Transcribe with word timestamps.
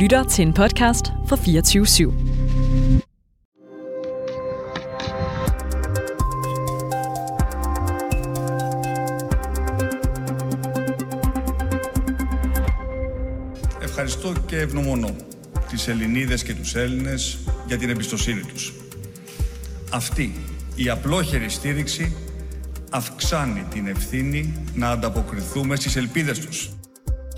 lytter 0.00 0.24
til 0.24 0.46
en 0.46 0.52
podcast 0.52 1.12
fra 1.26 1.36
24 1.36 1.86
/7. 1.86 2.12
Ευχαριστώ 13.82 14.32
και 14.46 14.56
ευγνωμονώ 14.56 15.16
τις 15.68 15.88
Ελληνίδες 15.88 16.42
και 16.42 16.54
τους 16.54 16.74
Έλληνες 16.74 17.38
για 17.66 17.78
την 17.78 17.90
εμπιστοσύνη 17.90 18.40
τους. 18.40 18.72
Αυτή 19.92 20.34
η 20.74 20.88
απλόχερη 20.88 21.48
στήριξη 21.48 22.16
αυξάνει 22.90 23.64
την 23.70 23.86
ευθύνη 23.86 24.52
να 24.74 24.90
ανταποκριθούμε 24.90 25.76
στις 25.76 25.96
ελπίδες 25.96 26.38
τους. 26.38 26.70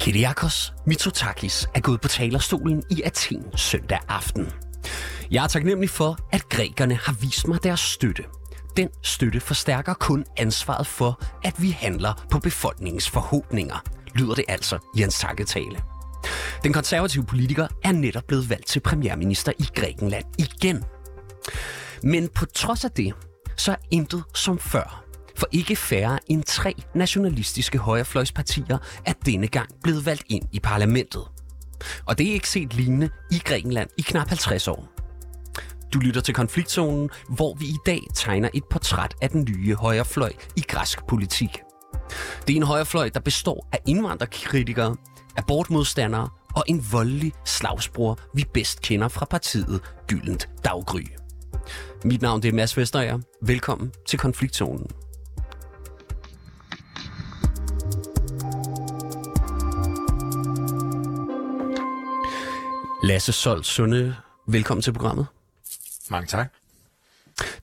Kyriakos 0.03 0.73
Mitsotakis 0.87 1.69
er 1.75 1.81
gået 1.81 2.01
på 2.01 2.09
talerstolen 2.09 2.83
i 2.91 3.03
Athen 3.03 3.45
søndag 3.57 3.99
aften. 4.09 4.49
Jeg 5.31 5.45
er 5.45 5.49
taknemmelig 5.49 5.91
for, 5.91 6.19
at 6.33 6.49
grækerne 6.49 6.95
har 6.95 7.17
vist 7.21 7.49
mig 7.49 7.63
deres 7.63 7.81
støtte. 7.81 8.25
Den 8.77 8.89
støtte 9.03 9.41
forstærker 9.41 9.95
kun 9.95 10.25
ansvaret 10.37 10.87
for, 10.87 11.23
at 11.45 11.63
vi 11.63 11.71
handler 11.71 12.27
på 12.31 12.39
befolkningens 12.39 13.11
forhåbninger, 13.11 13.85
lyder 14.15 14.35
det 14.35 14.45
altså 14.49 14.79
i 14.97 15.01
hans 15.01 15.19
takketale. 15.19 15.77
Den 16.65 16.73
konservative 16.73 17.25
politiker 17.25 17.69
er 17.85 17.93
netop 17.93 18.25
blevet 18.27 18.51
valgt 18.51 18.67
til 18.67 18.81
premierminister 18.81 19.53
i 19.59 19.69
Grækenland 19.75 20.25
igen. 20.39 20.85
Men 22.03 22.29
på 22.29 22.47
trods 22.47 22.85
af 22.85 22.91
det, 22.91 23.15
så 23.57 23.73
er 23.73 23.77
intet 23.91 24.25
som 24.35 24.59
før. 24.59 25.02
For 25.37 25.47
ikke 25.53 25.77
færre 25.77 26.19
end 26.27 26.45
tre 26.45 26.75
nationalistiske 26.95 27.79
højrefløjspartier 27.79 28.79
er 29.07 29.13
denne 29.27 29.47
gang 29.47 29.69
blevet 29.83 30.07
valgt 30.07 30.25
ind 30.29 30.45
i 30.53 30.61
parlamentet. 30.61 31.23
Og 32.07 32.19
det 32.19 32.29
er 32.29 32.33
ikke 32.33 32.49
set 32.49 32.75
lignende 32.75 33.11
i 33.31 33.39
Grækenland 33.45 33.89
i 33.99 34.03
knap 34.03 34.29
50 34.29 34.69
år. 34.69 34.89
Du 35.95 35.99
lytter 35.99 36.21
til 36.21 36.35
konfliktzonen, 36.35 37.11
hvor 37.29 37.55
vi 37.55 37.65
i 37.65 37.77
dag 37.87 38.01
tegner 38.15 38.49
et 38.55 38.65
portræt 38.71 39.15
af 39.23 39.31
den 39.31 39.49
nye 39.51 39.75
højrefløj 39.75 40.33
i 40.57 40.61
græsk 40.61 41.07
politik. 41.07 41.59
Det 42.47 42.53
er 42.53 42.57
en 42.57 42.63
højrefløj, 42.63 43.09
der 43.09 43.21
består 43.21 43.69
af 43.73 43.79
indvandrerkritikere, 43.87 44.97
abortmodstandere 45.37 46.29
og 46.55 46.65
en 46.67 46.87
voldelig 46.93 47.33
slagsbror, 47.45 48.19
vi 48.35 48.45
bedst 48.55 48.81
kender 48.81 49.09
fra 49.09 49.27
partiet 49.31 49.81
Gyldent 50.09 50.49
Daggry. 50.65 51.05
Mit 52.05 52.23
navn 52.23 52.43
det 52.43 52.49
er 52.49 52.53
Mads 52.53 52.77
Vesterager. 52.77 53.19
Velkommen 53.43 53.93
til 54.09 54.19
Konfliktzonen. 54.19 54.87
Lasse 63.03 63.33
Solt 63.33 63.67
Sunde, 63.67 64.17
velkommen 64.47 64.83
til 64.83 64.93
programmet. 64.93 65.27
Mange 66.11 66.27
tak. 66.27 66.53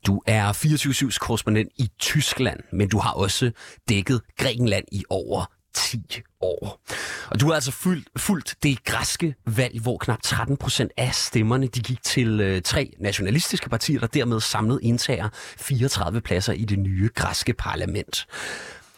Du 0.07 0.21
er 0.25 0.53
24-7's 0.53 1.17
korrespondent 1.17 1.71
i 1.77 1.89
Tyskland, 1.99 2.59
men 2.71 2.89
du 2.89 2.99
har 2.99 3.11
også 3.11 3.51
dækket 3.89 4.21
Grækenland 4.37 4.85
i 4.91 5.03
over 5.09 5.45
10 5.73 6.21
år. 6.41 6.81
Og 7.29 7.39
du 7.39 7.47
har 7.47 7.53
altså 7.53 7.71
fulgt, 7.71 8.09
fulgt 8.17 8.55
det 8.63 8.83
græske 8.83 9.35
valg, 9.45 9.81
hvor 9.81 9.97
knap 9.97 10.21
13 10.23 10.57
procent 10.57 10.91
af 10.97 11.15
stemmerne 11.15 11.67
de 11.67 11.79
gik 11.79 12.03
til 12.03 12.39
øh, 12.41 12.61
tre 12.61 12.93
nationalistiske 12.99 13.69
partier, 13.69 13.99
der 13.99 14.07
dermed 14.07 14.39
samlet 14.39 14.79
indtager 14.83 15.29
34 15.33 16.21
pladser 16.21 16.53
i 16.53 16.65
det 16.65 16.79
nye 16.79 17.09
græske 17.15 17.53
parlament. 17.53 18.27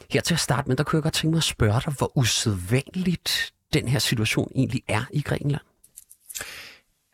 Her 0.10 0.22
til 0.22 0.34
at 0.34 0.40
starte 0.40 0.68
med, 0.68 0.76
der 0.78 0.84
kunne 0.84 0.98
jeg 0.98 1.04
godt 1.04 1.14
tænke 1.14 1.32
mig 1.32 1.38
at 1.38 1.44
spørge 1.44 1.82
dig, 1.86 1.94
hvor 1.98 2.18
usædvanligt 2.18 3.54
den 3.74 3.88
her 3.88 4.00
situation 4.00 4.52
egentlig 4.56 4.82
er 4.88 5.04
i 5.14 5.22
Grækenland. 5.22 5.62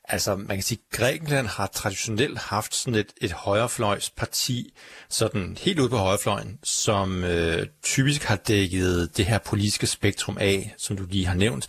Altså, 0.10 0.36
man 0.36 0.58
kan 0.58 0.64
sige, 0.64 0.80
at 0.92 0.98
Grækenland 0.98 1.48
har 1.48 1.68
traditionelt 1.68 2.38
haft 2.38 2.76
sådan 2.76 2.96
et, 3.00 3.14
et 3.22 3.32
højrefløjsparti, 3.32 4.74
sådan 5.10 5.58
helt 5.62 5.80
ude 5.80 5.90
på 5.90 5.98
højrefløjen, 5.98 6.60
som 6.64 7.24
øh, 7.24 7.68
typisk 7.84 8.24
har 8.24 8.36
dækket 8.36 9.18
det 9.18 9.26
her 9.26 9.38
politiske 9.38 9.88
spektrum 9.88 10.38
af, 10.40 10.76
som 10.78 10.98
du 10.98 11.06
lige 11.10 11.26
har 11.26 11.34
nævnt. 11.36 11.68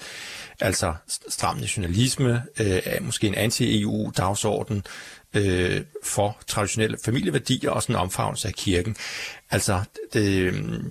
Altså 0.61 0.95
stram 1.29 1.57
nationalisme, 1.57 2.43
øh, 2.61 2.83
måske 3.01 3.27
en 3.27 3.35
anti-EU-dagsorden 3.35 4.85
øh, 5.35 5.85
for 6.05 6.39
traditionelle 6.47 6.99
familieværdier 7.05 7.71
og 7.71 7.83
sådan 7.83 7.95
en 7.95 8.01
omfavnelse 8.01 8.49
af 8.49 8.55
kirken. 8.55 8.97
Altså, 9.51 9.83
det, 10.13 10.29
øh, 10.43 10.83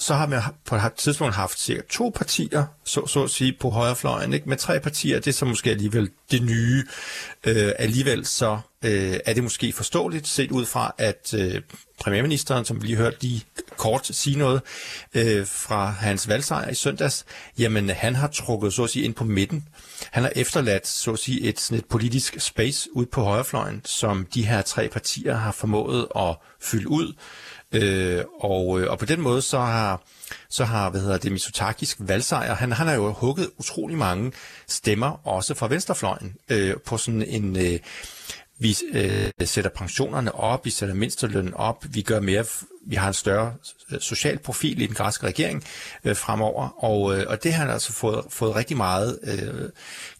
så 0.00 0.14
har 0.14 0.26
man 0.26 0.42
på 0.64 0.76
et 0.76 0.92
tidspunkt 0.96 1.34
haft 1.34 1.60
cirka 1.60 1.80
to 1.90 2.12
partier, 2.14 2.66
så, 2.84 3.06
så 3.06 3.24
at 3.24 3.30
sige, 3.30 3.56
på 3.60 3.70
højrefløjen, 3.70 4.32
ikke? 4.32 4.48
med 4.48 4.56
tre 4.56 4.80
partier, 4.80 5.16
det 5.16 5.26
er 5.26 5.32
så 5.32 5.44
måske 5.44 5.70
alligevel 5.70 6.10
det 6.30 6.42
nye. 6.42 6.84
Øh, 7.44 7.72
alligevel 7.78 8.26
så 8.26 8.58
øh, 8.84 9.16
er 9.24 9.32
det 9.34 9.42
måske 9.42 9.72
forståeligt 9.72 10.28
set 10.28 10.50
ud 10.50 10.66
fra, 10.66 10.94
at 10.98 11.34
øh, 11.34 11.62
premierministeren, 12.00 12.64
som 12.64 12.82
vi 12.82 12.86
lige 12.86 12.96
hørte 12.96 13.16
lige 13.20 13.44
kort 13.76 14.06
sige 14.06 14.38
noget 14.38 14.62
øh, 15.14 15.46
fra 15.46 15.86
hans 15.86 16.28
valgsejr 16.28 16.70
i 16.70 16.74
søndags, 16.74 17.24
jamen 17.58 17.90
han 17.90 18.14
har 18.14 18.28
trukket 18.28 18.72
så 18.72 18.84
at 18.84 18.90
sige 18.90 19.04
ind 19.04 19.14
på 19.14 19.24
midten. 19.24 19.68
Han 20.10 20.22
har 20.22 20.32
efterladt 20.36 20.86
så 20.86 21.12
at 21.12 21.18
sige 21.18 21.40
et, 21.40 21.60
sådan 21.60 21.78
et 21.78 21.84
politisk 21.84 22.40
space 22.40 22.88
ud 22.92 23.06
på 23.06 23.22
højrefløjen, 23.22 23.82
som 23.84 24.26
de 24.34 24.46
her 24.46 24.62
tre 24.62 24.88
partier 24.88 25.36
har 25.36 25.52
formået 25.52 26.06
at 26.16 26.36
fylde 26.60 26.88
ud. 26.88 27.14
Øh, 27.72 28.24
og, 28.40 28.80
øh, 28.80 28.90
og 28.90 28.98
på 28.98 29.04
den 29.04 29.20
måde 29.20 29.42
så 29.42 29.58
har, 29.58 30.02
så 30.48 30.64
har 30.64 30.90
hvad 30.90 31.00
hedder 31.00 31.18
det, 31.18 31.32
Mitsotakis 31.32 31.96
valgsejr, 31.98 32.54
han, 32.54 32.72
han 32.72 32.86
har 32.86 32.94
jo 32.94 33.12
hugget 33.12 33.50
utrolig 33.58 33.98
mange 33.98 34.32
stemmer, 34.68 35.28
også 35.28 35.54
fra 35.54 35.68
venstrefløjen, 35.68 36.36
øh, 36.48 36.76
på 36.86 36.96
sådan 36.96 37.22
en... 37.22 37.56
Øh, 37.56 37.78
vi 38.62 38.76
øh, 38.92 39.30
sætter 39.44 39.70
pensionerne 39.70 40.34
op, 40.34 40.64
vi 40.64 40.70
sætter 40.70 40.94
mindstelønnen 40.94 41.54
op, 41.54 41.84
vi 41.90 42.02
gør 42.02 42.20
mere, 42.20 42.44
vi 42.86 42.96
har 42.96 43.08
en 43.08 43.14
større 43.14 43.54
øh, 43.92 44.00
social 44.00 44.38
profil 44.38 44.82
i 44.82 44.86
den 44.86 44.94
græske 44.94 45.26
regering 45.26 45.64
øh, 46.04 46.16
fremover, 46.16 46.84
og, 46.84 47.18
øh, 47.18 47.24
og 47.28 47.44
det 47.44 47.52
har 47.52 47.64
han 47.64 47.72
altså 47.72 47.92
fået, 47.92 48.24
fået 48.28 48.56
rigtig 48.56 48.76
meget, 48.76 49.18
øh, 49.22 49.70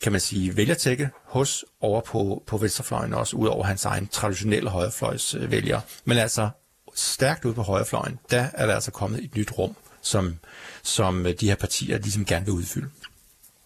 kan 0.03 0.13
man 0.13 0.21
sige, 0.21 0.57
vælgertække 0.57 1.11
hos 1.25 1.65
over 1.81 2.01
på, 2.01 2.43
på 2.47 2.57
venstrefløjen, 2.57 3.15
også 3.15 3.37
ud 3.37 3.49
over 3.49 3.65
hans 3.65 3.85
egen 3.85 4.07
traditionelle 4.07 4.71
højrefløjs 4.71 5.35
øh, 5.35 5.51
vælgere. 5.51 5.81
Men 6.05 6.19
altså, 6.19 6.49
stærkt 6.95 7.45
ude 7.45 7.55
på 7.55 7.63
højrefløjen, 7.63 8.19
der 8.31 8.49
er 8.53 8.67
der 8.67 8.75
altså 8.75 8.91
kommet 8.91 9.25
et 9.25 9.37
nyt 9.37 9.59
rum, 9.59 9.77
som, 10.03 10.39
som 10.83 11.27
øh, 11.27 11.35
de 11.41 11.49
her 11.49 11.57
partier 11.57 11.99
ligesom 11.99 12.25
gerne 12.25 12.45
vil 12.45 12.55
udfylde. 12.55 12.89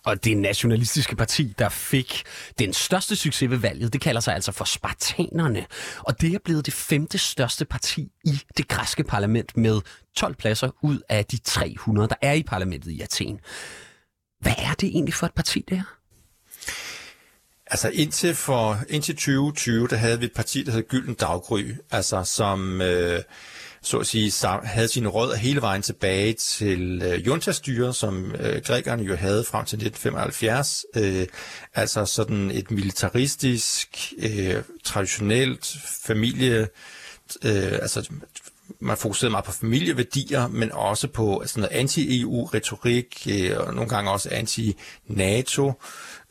Og 0.04 0.24
det 0.24 0.36
nationalistiske 0.36 1.16
parti, 1.16 1.54
der 1.58 1.68
fik 1.68 2.22
den 2.58 2.72
største 2.72 3.16
succes 3.16 3.50
ved 3.50 3.56
valget, 3.56 3.92
det 3.92 4.00
kalder 4.00 4.20
sig 4.20 4.34
altså 4.34 4.52
for 4.52 4.64
Spartanerne. 4.64 5.66
Og 5.98 6.20
det 6.20 6.34
er 6.34 6.38
blevet 6.44 6.66
det 6.66 6.74
femte 6.74 7.18
største 7.18 7.64
parti 7.64 8.12
i 8.24 8.40
det 8.56 8.68
græske 8.68 9.04
parlament 9.04 9.56
med 9.56 9.80
12 10.16 10.34
pladser 10.34 10.70
ud 10.82 11.00
af 11.08 11.24
de 11.24 11.36
300, 11.36 12.08
der 12.08 12.14
er 12.22 12.32
i 12.32 12.42
parlamentet 12.42 12.90
i 12.90 13.00
Athen. 13.00 13.40
Hvad 14.40 14.54
er 14.58 14.74
det 14.74 14.88
egentlig 14.88 15.14
for 15.14 15.26
et 15.26 15.34
parti, 15.34 15.64
det 15.68 15.76
her? 15.76 15.84
Altså 17.74 17.90
indtil, 17.94 18.34
for, 18.34 18.78
indtil 18.88 19.14
2020, 19.14 19.88
der 19.88 19.96
havde 19.96 20.18
vi 20.18 20.24
et 20.24 20.32
parti, 20.32 20.62
der 20.62 20.72
hed 20.72 20.88
Gylden 20.88 21.14
Daggry, 21.14 21.74
altså 21.90 22.24
som 22.24 22.80
øh, 22.82 23.22
så 23.82 23.98
at 23.98 24.06
sige, 24.06 24.32
havde 24.64 24.88
sine 24.88 25.08
rødder 25.08 25.36
hele 25.36 25.60
vejen 25.60 25.82
tilbage 25.82 26.32
til 26.32 27.02
øh, 27.02 27.26
juntastyret, 27.26 27.96
som 27.96 28.34
øh, 28.34 28.62
grækerne 28.62 29.02
jo 29.02 29.16
havde 29.16 29.44
frem 29.44 29.64
til 29.64 29.76
1975. 29.76 30.84
Øh, 30.96 31.26
altså 31.74 32.04
sådan 32.04 32.50
et 32.50 32.70
militaristisk, 32.70 34.12
øh, 34.18 34.62
traditionelt 34.84 35.76
familie, 36.02 36.68
øh, 37.44 37.72
altså 37.72 38.10
man 38.80 38.96
fokuserede 38.96 39.30
meget 39.30 39.44
på 39.44 39.52
familieværdier, 39.52 40.48
men 40.48 40.72
også 40.72 41.08
på 41.08 41.42
sådan 41.46 41.60
noget 41.60 41.76
anti-EU-retorik, 41.80 43.26
øh, 43.30 43.58
og 43.58 43.74
nogle 43.74 43.90
gange 43.90 44.10
også 44.10 44.28
anti-NATO 44.28 45.66
øh, 45.68 45.74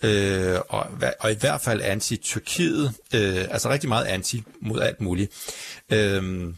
øh, 0.04 0.60
og, 0.70 0.88
og 1.20 1.32
i 1.32 1.36
hvert 1.40 1.62
fald 1.62 1.82
anti-Tyrkiet, 1.82 2.94
øh, 3.16 3.46
altså 3.52 3.70
rigtig 3.70 3.90
meget 3.90 4.06
anti 4.06 4.44
mod 4.62 4.82
alt 4.82 5.02
muligt. 5.02 5.32
Øh, 5.92 6.54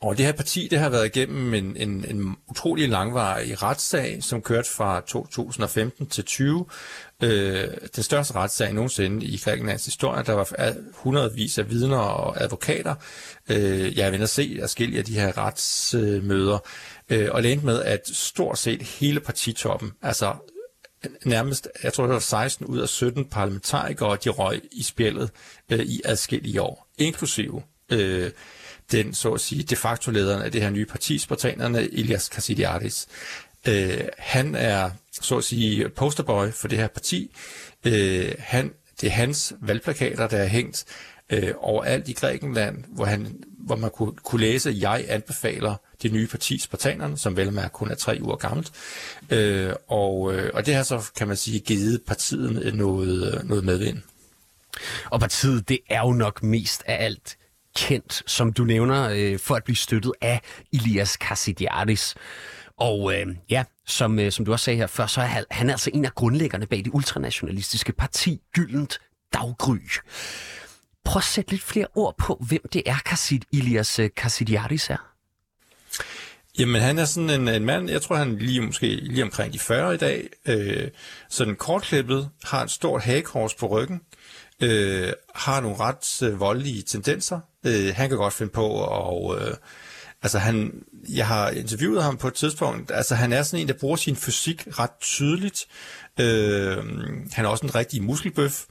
og 0.00 0.16
det 0.16 0.26
her 0.26 0.32
parti, 0.32 0.68
det 0.70 0.78
har 0.78 0.88
været 0.88 1.06
igennem 1.06 1.54
en, 1.54 1.76
en, 1.76 2.04
en 2.08 2.36
utrolig 2.50 2.88
langvarig 2.88 3.62
retssag, 3.62 4.18
som 4.20 4.42
kørte 4.42 4.70
fra 4.70 5.00
2015 5.00 6.06
til 6.06 6.24
20. 6.24 6.66
Øh, 7.22 7.68
den 7.96 8.02
største 8.02 8.34
retssag 8.34 8.72
nogensinde 8.72 9.26
i 9.26 9.36
Grækenlands 9.44 9.84
historie. 9.84 10.24
Der 10.24 10.32
var 10.32 10.74
hundredvis 10.94 11.58
af 11.58 11.70
vidner 11.70 11.98
og 11.98 12.42
advokater. 12.42 12.94
Øh, 13.48 13.96
jeg 13.96 14.04
har 14.04 14.10
været 14.10 14.22
at 14.22 14.28
se 14.28 14.58
forskellige 14.60 14.98
af 14.98 15.04
de 15.04 15.14
her 15.14 15.38
retsmøder. 15.38 16.58
Øh, 17.10 17.28
og 17.32 17.42
det 17.42 17.64
med, 17.64 17.82
at 17.82 18.00
stort 18.12 18.58
set 18.58 18.82
hele 18.82 19.20
partitoppen, 19.20 19.92
altså 20.02 20.34
nærmest, 21.24 21.68
jeg 21.82 21.92
tror 21.92 22.04
det 22.04 22.12
var 22.12 22.18
16 22.18 22.66
ud 22.66 22.78
af 22.78 22.88
17 22.88 23.24
parlamentarikere, 23.24 24.16
de 24.24 24.28
røg 24.28 24.60
i 24.72 24.82
spillet 24.82 25.30
øh, 25.70 25.78
i 25.78 26.00
adskillige 26.04 26.62
år, 26.62 26.88
inklusive 26.98 27.62
øh, 27.90 28.30
den, 28.92 29.14
så 29.14 29.32
at 29.32 29.40
sige, 29.40 29.62
de 29.62 29.76
facto 29.76 30.10
lederen 30.10 30.42
af 30.42 30.52
det 30.52 30.62
her 30.62 30.70
nye 30.70 30.86
parti, 30.86 31.18
spartanerne, 31.18 31.80
Elias 31.82 32.28
Kassidiaris. 32.28 33.06
Øh, 33.68 34.00
han 34.18 34.54
er, 34.54 34.90
så 35.12 35.36
at 35.36 35.44
sige, 35.44 35.88
posterboy 35.88 36.50
for 36.50 36.68
det 36.68 36.78
her 36.78 36.88
parti. 36.88 37.30
Øh, 37.84 38.32
han, 38.38 38.72
det 39.00 39.06
er 39.06 39.10
hans 39.10 39.52
valgplakater, 39.60 40.26
der 40.28 40.36
er 40.38 40.46
hængt 40.46 40.84
øh, 41.30 41.52
overalt 41.58 42.08
i 42.08 42.12
Grækenland, 42.12 42.84
hvor, 42.88 43.04
han, 43.04 43.44
hvor 43.58 43.76
man 43.76 43.90
kunne, 43.90 44.12
kunne 44.12 44.40
læse, 44.40 44.76
jeg 44.80 45.04
anbefaler 45.08 45.74
det 46.02 46.12
nye 46.12 46.26
parti, 46.26 46.58
Spartanerne, 46.58 47.18
som 47.18 47.36
vel 47.36 47.52
med 47.52 47.68
kun 47.72 47.90
er 47.90 47.94
tre 47.94 48.18
uger 48.22 48.36
gammelt. 48.36 48.72
Øh, 49.30 49.72
og, 49.88 50.34
øh, 50.34 50.50
og 50.54 50.66
det 50.66 50.74
har 50.74 50.82
så, 50.82 51.10
kan 51.16 51.28
man 51.28 51.36
sige, 51.36 51.60
givet 51.60 52.02
partiet 52.06 52.74
noget, 52.74 53.44
noget 53.44 53.64
medvind. 53.64 53.98
Og 55.10 55.20
partiet, 55.20 55.68
det 55.68 55.78
er 55.88 56.00
jo 56.00 56.12
nok 56.12 56.42
mest 56.42 56.82
af 56.86 57.04
alt 57.04 57.36
kendt, 57.76 58.22
som 58.26 58.52
du 58.52 58.64
nævner, 58.64 59.08
øh, 59.12 59.38
for 59.38 59.54
at 59.54 59.64
blive 59.64 59.76
støttet 59.76 60.12
af 60.20 60.40
Elias 60.72 61.16
Kassidiaris. 61.16 62.14
Og 62.76 63.14
øh, 63.14 63.26
ja, 63.50 63.64
som, 63.86 64.18
øh, 64.18 64.32
som 64.32 64.44
du 64.44 64.52
også 64.52 64.64
sagde 64.64 64.76
her 64.76 64.86
før, 64.86 65.06
så 65.06 65.20
er 65.20 65.24
han, 65.26 65.44
han 65.50 65.68
er 65.68 65.72
altså 65.72 65.90
en 65.94 66.04
af 66.04 66.14
grundlæggerne 66.14 66.66
bag 66.66 66.78
det 66.84 66.90
ultranationalistiske 66.94 67.92
parti 67.92 68.40
Gyldent 68.54 68.98
Daggry. 69.34 69.88
Prøv 71.04 71.18
at 71.18 71.24
sætte 71.24 71.50
lidt 71.50 71.62
flere 71.62 71.86
ord 71.94 72.14
på, 72.18 72.44
hvem 72.48 72.68
det 72.72 72.82
er, 72.86 72.96
Kassid, 73.06 73.40
Elias 73.52 73.98
øh, 73.98 74.10
Kassidiaris 74.16 74.90
er. 74.90 75.09
Jamen, 76.58 76.82
han 76.82 76.98
er 76.98 77.04
sådan 77.04 77.30
en, 77.30 77.48
en 77.48 77.64
mand, 77.64 77.90
jeg 77.90 78.02
tror, 78.02 78.16
han 78.16 78.38
lige 78.38 78.60
måske 78.60 78.86
lige 78.86 79.22
omkring 79.22 79.52
de 79.52 79.58
40 79.58 79.94
i 79.94 79.96
dag, 79.96 80.28
øh, 80.46 80.88
sådan 81.28 81.56
kortklippet, 81.56 82.30
har 82.44 82.62
et 82.62 82.70
stort 82.70 83.02
hagekors 83.02 83.54
på 83.54 83.66
ryggen, 83.66 84.00
øh, 84.60 85.12
har 85.34 85.60
nogle 85.60 85.76
ret 85.76 86.22
øh, 86.22 86.40
voldelige 86.40 86.82
tendenser. 86.82 87.40
Øh, 87.66 87.94
han 87.94 88.08
kan 88.08 88.18
godt 88.18 88.34
finde 88.34 88.52
på 88.52 88.84
at... 88.84 89.42
Øh, 89.42 89.54
altså, 90.22 90.38
han, 90.38 90.72
jeg 91.08 91.26
har 91.26 91.50
interviewet 91.50 92.02
ham 92.02 92.16
på 92.16 92.28
et 92.28 92.34
tidspunkt. 92.34 92.90
Altså, 92.90 93.14
han 93.14 93.32
er 93.32 93.42
sådan 93.42 93.60
en, 93.60 93.68
der 93.68 93.74
bruger 93.74 93.96
sin 93.96 94.16
fysik 94.16 94.66
ret 94.78 94.90
tydeligt. 95.00 95.66
Øh, 96.20 96.76
han 97.32 97.44
er 97.44 97.48
også 97.48 97.66
en 97.66 97.74
rigtig 97.74 98.02
muskelbøf. 98.02 98.64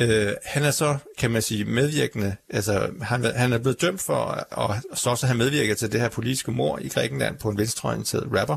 Øh, 0.00 0.32
han 0.44 0.62
er 0.62 0.70
så, 0.70 0.96
kan 1.18 1.30
man 1.30 1.42
sige, 1.42 1.64
medvirkende, 1.64 2.36
altså 2.50 2.90
han, 3.02 3.24
han 3.24 3.52
er 3.52 3.58
blevet 3.58 3.80
dømt 3.80 4.00
for 4.00 4.46
at, 4.60 4.82
så 4.94 5.10
også 5.10 5.26
have 5.26 5.38
medvirket 5.38 5.78
til 5.78 5.92
det 5.92 6.00
her 6.00 6.08
politiske 6.08 6.50
mor 6.50 6.78
i 6.78 6.88
Grækenland 6.88 7.38
på 7.38 7.48
en 7.48 7.58
venstreorienteret 7.58 8.28
rapper 8.38 8.56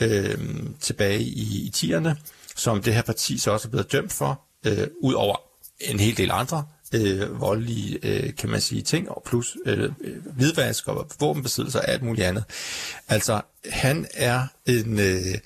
øh, 0.00 0.38
tilbage 0.80 1.20
i, 1.20 1.66
i 1.66 1.72
10'erne, 1.76 2.10
som 2.56 2.82
det 2.82 2.94
her 2.94 3.02
parti 3.02 3.38
så 3.38 3.50
også 3.50 3.68
er 3.68 3.70
blevet 3.70 3.92
dømt 3.92 4.12
for, 4.12 4.40
øh, 4.66 4.86
ud 5.02 5.14
over 5.14 5.36
en 5.80 6.00
hel 6.00 6.16
del 6.16 6.30
andre 6.30 6.64
øh, 6.94 7.40
voldelige, 7.40 7.98
øh, 8.02 8.34
kan 8.34 8.50
man 8.50 8.60
sige, 8.60 8.82
ting, 8.82 9.10
og 9.10 9.22
plus 9.26 9.56
øh, 9.66 9.92
øh, 10.00 10.26
hvidvask 10.26 10.88
og 10.88 11.10
våbenbesiddelse 11.20 11.78
og 11.78 11.88
alt 11.88 12.02
muligt 12.02 12.26
andet. 12.26 12.44
Altså, 13.08 13.40
han 13.70 14.06
er 14.14 14.46
en... 14.66 15.00
Øh, 15.00 15.38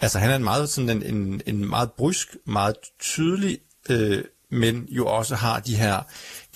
altså, 0.00 0.18
han 0.18 0.30
er 0.30 0.36
en 0.36 0.44
meget, 0.44 0.68
sådan 0.68 0.90
en, 0.90 1.14
en, 1.14 1.42
en 1.46 1.68
meget 1.68 1.92
brysk, 1.92 2.36
meget 2.46 2.76
tydelig 3.00 3.58
øh, 3.90 4.24
men 4.50 4.86
jo 4.90 5.06
også 5.06 5.34
har 5.34 5.60
de 5.60 5.76
her, 5.76 6.00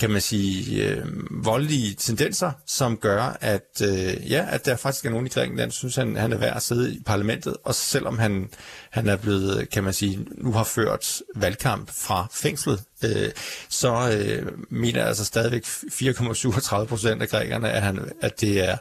kan 0.00 0.10
man 0.10 0.20
sige, 0.20 0.84
øh, 0.84 1.04
voldelige 1.30 1.94
tendenser, 1.94 2.52
som 2.66 2.96
gør, 2.96 3.36
at 3.40 3.82
øh, 3.82 4.30
ja, 4.30 4.46
at 4.50 4.66
der 4.66 4.76
faktisk 4.76 5.06
er 5.06 5.10
nogen 5.10 5.26
i 5.26 5.28
Grækenland, 5.28 5.70
synes 5.70 5.96
han, 5.96 6.16
han 6.16 6.32
er 6.32 6.36
værd 6.38 6.56
at 6.56 6.62
sidde 6.62 6.94
i 6.94 7.02
parlamentet, 7.06 7.56
og 7.64 7.74
selvom 7.74 8.18
han, 8.18 8.48
han 8.90 9.08
er 9.08 9.16
blevet, 9.16 9.70
kan 9.70 9.84
man 9.84 9.92
sige, 9.92 10.26
nu 10.30 10.52
har 10.52 10.64
ført 10.64 11.22
valgkamp 11.36 11.90
fra 11.90 12.26
fængslet, 12.32 12.82
øh, 13.04 13.30
så 13.68 14.18
øh, 14.18 14.52
mener 14.70 15.04
altså 15.04 15.24
stadigvæk 15.24 15.64
4,37 15.64 16.84
procent 16.84 17.22
af 17.22 17.28
grækerne, 17.28 17.70
at, 17.70 17.82
han, 17.82 18.12
at 18.20 18.40
det 18.40 18.68
er 18.68 18.76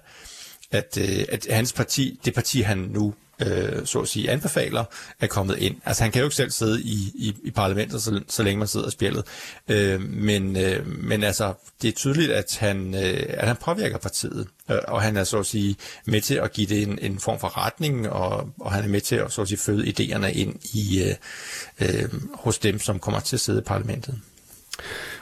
at, 0.72 0.98
øh, 1.02 1.26
at 1.32 1.48
hans 1.50 1.74
parti, 1.74 2.20
det 2.26 2.34
parti, 2.34 2.62
han 2.62 2.78
nu 2.78 3.14
øh, 3.42 3.86
så 3.86 4.00
at 4.00 4.08
sige, 4.08 4.30
anbefaler, 4.30 4.84
er 5.20 5.28
kommet 5.28 5.58
ind. 5.58 5.76
Altså 5.86 6.04
han 6.04 6.12
kan 6.12 6.20
jo 6.20 6.26
ikke 6.26 6.36
selv 6.36 6.52
sidde 6.52 6.82
i, 6.82 7.12
i, 7.16 7.36
i 7.44 7.52
parlamentet, 7.52 8.02
så, 8.02 8.22
så 8.28 8.44
længe 8.44 8.60
man 8.60 8.68
sidder 8.68 8.86
og 8.86 8.92
spjældet. 8.92 9.24
Øh, 9.68 10.02
men, 10.02 10.58
øh, 10.58 10.88
men 10.88 11.24
altså, 11.24 11.54
det 11.82 11.88
er 11.88 11.92
tydeligt, 11.92 12.32
at 12.32 12.58
han, 12.60 12.96
øh, 12.96 13.24
at 13.30 13.48
han 13.48 13.56
påvirker 13.56 13.98
partiet, 13.98 14.48
øh, 14.72 14.78
og 14.88 15.02
han 15.02 15.18
er 15.18 15.24
så 15.24 15.40
at 15.40 15.46
sige 15.46 15.76
med 16.06 16.22
til 16.22 16.36
at 16.36 16.54
give 16.54 16.68
det 16.68 16.84
en, 16.84 17.00
en 17.02 17.20
form 17.20 17.40
for 17.40 17.58
retning, 17.66 18.10
og, 18.10 18.50
og 18.60 18.72
han 18.72 18.84
er 18.84 18.88
med 18.88 19.02
til 19.02 19.16
at 19.16 19.32
så 19.32 19.42
at 19.42 19.48
sige, 19.48 19.58
føde 19.58 19.88
idéerne 19.88 20.28
ind 20.28 20.56
i, 20.74 21.04
øh, 21.04 21.16
øh, 22.04 22.10
hos 22.34 22.58
dem, 22.60 22.80
som 22.80 23.00
kommer 23.00 23.20
til 23.20 23.36
at 23.36 23.40
sidde 23.40 23.60
i 23.60 23.64
parlamentet. 23.64 24.22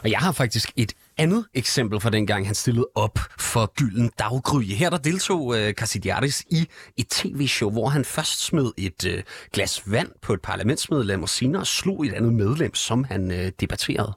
Og 0.03 0.11
jeg 0.11 0.19
har 0.19 0.31
faktisk 0.31 0.71
et 0.75 0.93
andet 1.17 1.45
eksempel 1.53 1.99
fra 1.99 2.09
dengang, 2.09 2.45
han 2.45 2.55
stillede 2.55 2.87
op 2.95 3.19
for 3.39 3.73
Gylden 3.75 4.11
Daggry. 4.19 4.63
Her 4.63 4.89
der 4.89 4.97
deltog 4.97 5.41
uh, 5.45 5.57
i 6.49 6.67
et 6.97 7.07
tv-show, 7.07 7.71
hvor 7.71 7.89
han 7.89 8.05
først 8.05 8.45
smed 8.45 8.71
et 8.77 9.05
uh, 9.05 9.19
glas 9.53 9.81
vand 9.85 10.09
på 10.21 10.33
et 10.33 10.41
parlamentsmedlem, 10.41 11.23
og 11.23 11.29
senere 11.29 11.65
slog 11.65 12.05
et 12.05 12.13
andet 12.13 12.33
medlem, 12.33 12.75
som 12.75 13.03
han 13.03 13.31
uh, 13.31 13.47
debatterede. 13.59 14.13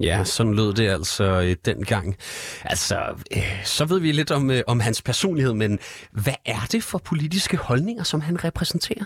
Ja, 0.00 0.24
sådan 0.24 0.54
lød 0.54 0.74
det 0.74 0.88
altså 0.88 1.24
øh, 1.24 1.56
dengang. 1.64 2.16
Altså, 2.64 3.14
øh, 3.36 3.64
så 3.64 3.84
ved 3.84 4.00
vi 4.00 4.12
lidt 4.12 4.30
om, 4.30 4.50
øh, 4.50 4.62
om 4.66 4.80
hans 4.80 5.02
personlighed, 5.02 5.54
men 5.54 5.78
hvad 6.10 6.34
er 6.44 6.66
det 6.72 6.82
for 6.82 6.98
politiske 6.98 7.56
holdninger, 7.56 8.02
som 8.02 8.20
han 8.20 8.44
repræsenterer? 8.44 9.04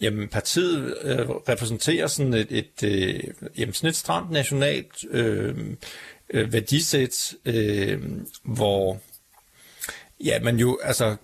Jamen, 0.00 0.28
partiet 0.28 0.96
øh, 1.02 1.28
repræsenterer 1.28 2.06
sådan 2.06 2.34
et, 2.34 2.46
et, 2.50 2.82
øh, 2.84 3.20
jamen, 3.58 3.72
sådan 3.72 3.90
et 3.90 3.96
stramt 3.96 4.30
nationalt 4.30 5.04
øh, 5.10 5.56
øh, 6.30 6.52
værdisæt, 6.52 7.34
øh, 7.44 8.02
hvor 8.42 9.00
ja, 10.24 10.40
man 10.42 10.56
jo 10.56 10.78
altså 10.82 11.16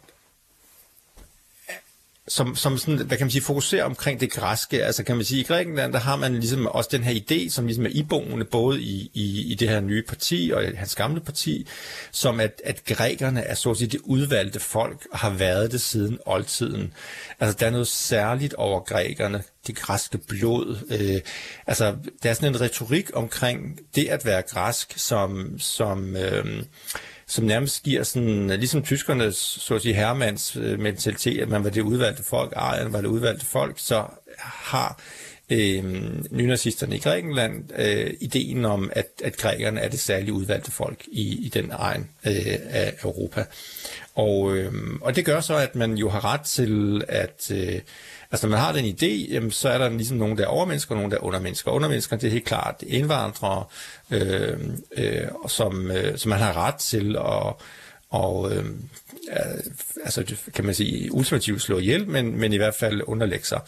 som, 2.31 2.56
som 2.56 2.79
sådan, 2.79 3.06
hvad 3.06 3.17
kan 3.17 3.25
man 3.25 3.31
sige, 3.31 3.43
fokuserer 3.43 3.85
omkring 3.85 4.21
det 4.21 4.32
græske. 4.32 4.85
Altså 4.85 5.05
kan 5.05 5.17
man 5.17 5.25
sige, 5.25 5.41
i 5.41 5.44
Grækenland, 5.44 5.93
der 5.93 5.99
har 5.99 6.17
man 6.17 6.35
ligesom 6.35 6.67
også 6.67 6.88
den 6.93 7.03
her 7.03 7.15
idé, 7.15 7.50
som 7.50 7.67
ligesom 7.67 7.87
er 7.87 7.91
iboende 7.93 8.44
både 8.44 8.82
i, 8.82 9.11
i, 9.15 9.53
i 9.53 9.55
det 9.55 9.69
her 9.69 9.81
nye 9.81 10.03
parti 10.09 10.53
og 10.55 10.65
i 10.65 10.75
hans 10.75 10.94
gamle 10.94 11.21
parti, 11.21 11.67
som 12.11 12.41
at, 12.41 12.62
at 12.65 12.85
grækerne 12.85 13.41
er 13.41 13.55
så 13.55 13.71
at 13.71 13.77
sige 13.77 13.88
det 13.88 14.00
udvalgte 14.05 14.61
folk 14.61 15.06
og 15.12 15.19
har 15.19 15.31
været 15.31 15.73
det 15.73 15.81
siden 15.81 16.19
oldtiden. 16.27 16.93
Altså 17.41 17.56
der 17.61 17.67
er 17.67 17.71
noget 17.71 17.88
særligt 17.88 18.55
over 18.55 18.81
grækerne, 18.81 19.43
det 19.67 19.77
græske 19.77 20.19
blod. 20.19 20.79
Øh, 20.91 21.21
altså 21.67 21.97
der 22.23 22.31
er 22.31 22.35
sådan 22.35 22.55
en 22.55 22.61
retorik 22.61 23.11
omkring 23.15 23.81
det 23.95 24.09
at 24.09 24.25
være 24.25 24.43
græsk, 24.43 24.93
som, 24.97 25.59
som 25.59 26.17
øh, 26.17 26.62
som 27.31 27.45
nærmest 27.45 27.83
giver 27.83 28.02
sådan, 28.02 28.50
ligesom 28.50 28.83
tyskernes, 28.83 29.37
så 29.37 29.75
at 29.75 29.83
sige, 29.83 29.95
herremands 29.95 30.57
øh, 30.57 30.79
mentalitet, 30.79 31.40
at 31.40 31.49
man 31.49 31.64
var 31.64 31.71
det 31.71 31.81
udvalgte 31.81 32.23
folk, 32.23 32.52
Arjen 32.57 32.93
var 32.93 33.00
det 33.00 33.09
udvalgte 33.09 33.47
folk, 33.47 33.75
så 33.79 34.07
har 34.38 35.00
øh, 35.50 35.85
nynazisterne 36.30 36.97
i 36.97 36.99
Grækenland 36.99 37.64
øh, 37.78 38.14
ideen 38.21 38.64
om, 38.64 38.90
at, 38.92 39.07
at 39.25 39.37
grækerne 39.37 39.80
er 39.80 39.88
det 39.88 40.00
særlige 40.00 40.33
udvalgte 40.33 40.71
folk 40.71 41.04
i, 41.12 41.47
i 41.47 41.49
den 41.49 41.71
egen 41.73 42.09
øh, 42.26 42.57
af 42.71 42.95
Europa. 43.04 43.45
Og, 44.14 44.57
øh, 44.57 44.73
og 45.00 45.16
det 45.16 45.25
gør 45.25 45.40
så, 45.40 45.57
at 45.57 45.75
man 45.75 45.95
jo 45.95 46.09
har 46.09 46.25
ret 46.25 46.40
til 46.40 47.04
at... 47.09 47.50
Øh, 47.54 47.80
Altså 48.33 48.47
når 48.47 48.50
man 48.50 48.61
har 48.61 48.73
den 48.73 48.85
idé, 48.85 49.33
jamen, 49.33 49.50
så 49.50 49.69
er 49.69 49.78
der 49.78 49.88
ligesom 49.88 50.16
nogen, 50.16 50.38
der 50.38 50.45
er 50.45 50.49
overmennesker, 50.49 50.90
og 50.90 50.97
nogen, 50.97 51.11
der 51.11 51.16
er 51.16 51.23
undermennesker. 51.25 51.71
Undermennesker, 51.71 52.16
det 52.16 52.26
er 52.26 52.30
helt 52.30 52.45
klart 52.45 52.75
indvandrere, 52.87 53.64
øhm, 54.11 54.85
øh, 54.97 55.23
øh, 55.23 55.28
som, 55.49 55.90
øh, 55.90 56.19
som 56.19 56.28
man 56.28 56.38
har 56.38 56.57
ret 56.57 56.75
til 56.75 57.16
at 57.16 57.54
og 58.11 58.52
øhm, 58.52 58.88
øh, 59.33 59.59
altså, 60.04 60.37
kan 60.54 60.64
man 60.64 60.75
sige, 60.75 61.14
ultimativt 61.14 61.62
slå 61.62 61.78
ihjel, 61.78 62.09
men, 62.09 62.40
men 62.40 62.52
i 62.52 62.57
hvert 62.57 62.75
fald 62.75 63.02
underlægge 63.07 63.47
sig. 63.47 63.61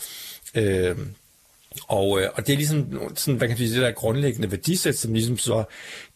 Øh, 0.54 0.96
og, 1.88 2.20
øh, 2.20 2.28
og 2.34 2.46
det 2.46 2.52
er 2.52 2.56
ligesom 2.56 3.10
sådan, 3.16 3.38
hvad 3.38 3.48
kan 3.48 3.58
man 3.58 3.68
sige, 3.68 3.74
det 3.74 3.82
der 3.82 3.90
grundlæggende 3.90 4.50
værdisæt, 4.50 4.96
som 4.96 5.12
ligesom 5.12 5.38
så 5.38 5.64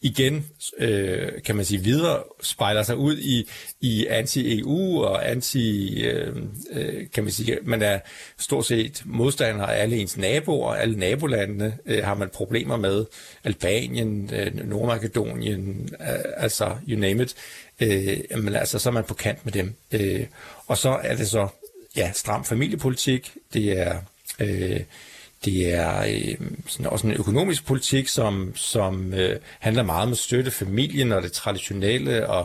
igen, 0.01 0.45
øh, 0.77 1.31
kan 1.45 1.55
man 1.55 1.65
sige, 1.65 1.83
videre 1.83 2.23
spejler 2.41 2.83
sig 2.83 2.97
ud 2.97 3.17
i, 3.17 3.49
i 3.81 4.07
anti-EU 4.07 5.03
og 5.03 5.29
anti, 5.29 5.99
øh, 6.03 6.35
øh, 6.71 7.05
kan 7.13 7.23
man 7.23 7.31
sige, 7.31 7.57
man 7.63 7.81
er 7.81 7.99
stort 8.37 8.65
set 8.65 9.01
modstander 9.05 9.65
af 9.65 9.81
alle 9.81 9.97
ens 9.97 10.17
naboer, 10.17 10.73
alle 10.73 10.99
nabolandene 10.99 11.77
øh, 11.85 12.03
har 12.03 12.15
man 12.15 12.29
problemer 12.29 12.77
med, 12.77 13.05
Albanien, 13.43 14.29
øh, 14.33 14.67
Nordmakedonien, 14.67 15.89
øh, 16.01 16.07
altså 16.37 16.75
you 16.87 16.99
name 16.99 17.23
it, 17.23 17.35
øh, 17.79 18.43
men 18.43 18.55
altså 18.55 18.79
så 18.79 18.89
er 18.89 18.93
man 18.93 19.03
på 19.03 19.13
kant 19.13 19.45
med 19.45 19.53
dem. 19.53 19.73
Øh, 19.91 20.25
og 20.67 20.77
så 20.77 20.89
er 20.89 21.15
det 21.15 21.27
så, 21.27 21.47
ja, 21.95 22.11
stram 22.13 22.45
familiepolitik, 22.45 23.33
det 23.53 23.79
er... 23.79 24.01
Øh, 24.39 24.81
det 25.45 25.73
er 25.73 26.03
øh, 26.07 26.47
sådan 26.67 26.85
også 26.85 27.07
en 27.07 27.13
økonomisk 27.13 27.65
politik, 27.65 28.07
som, 28.07 28.53
som 28.55 29.13
øh, 29.13 29.39
handler 29.59 29.83
meget 29.83 30.03
om 30.05 30.11
at 30.11 30.17
støtte 30.17 30.51
familien 30.51 31.11
og 31.11 31.21
det 31.21 31.31
traditionelle, 31.31 32.27
og, 32.27 32.39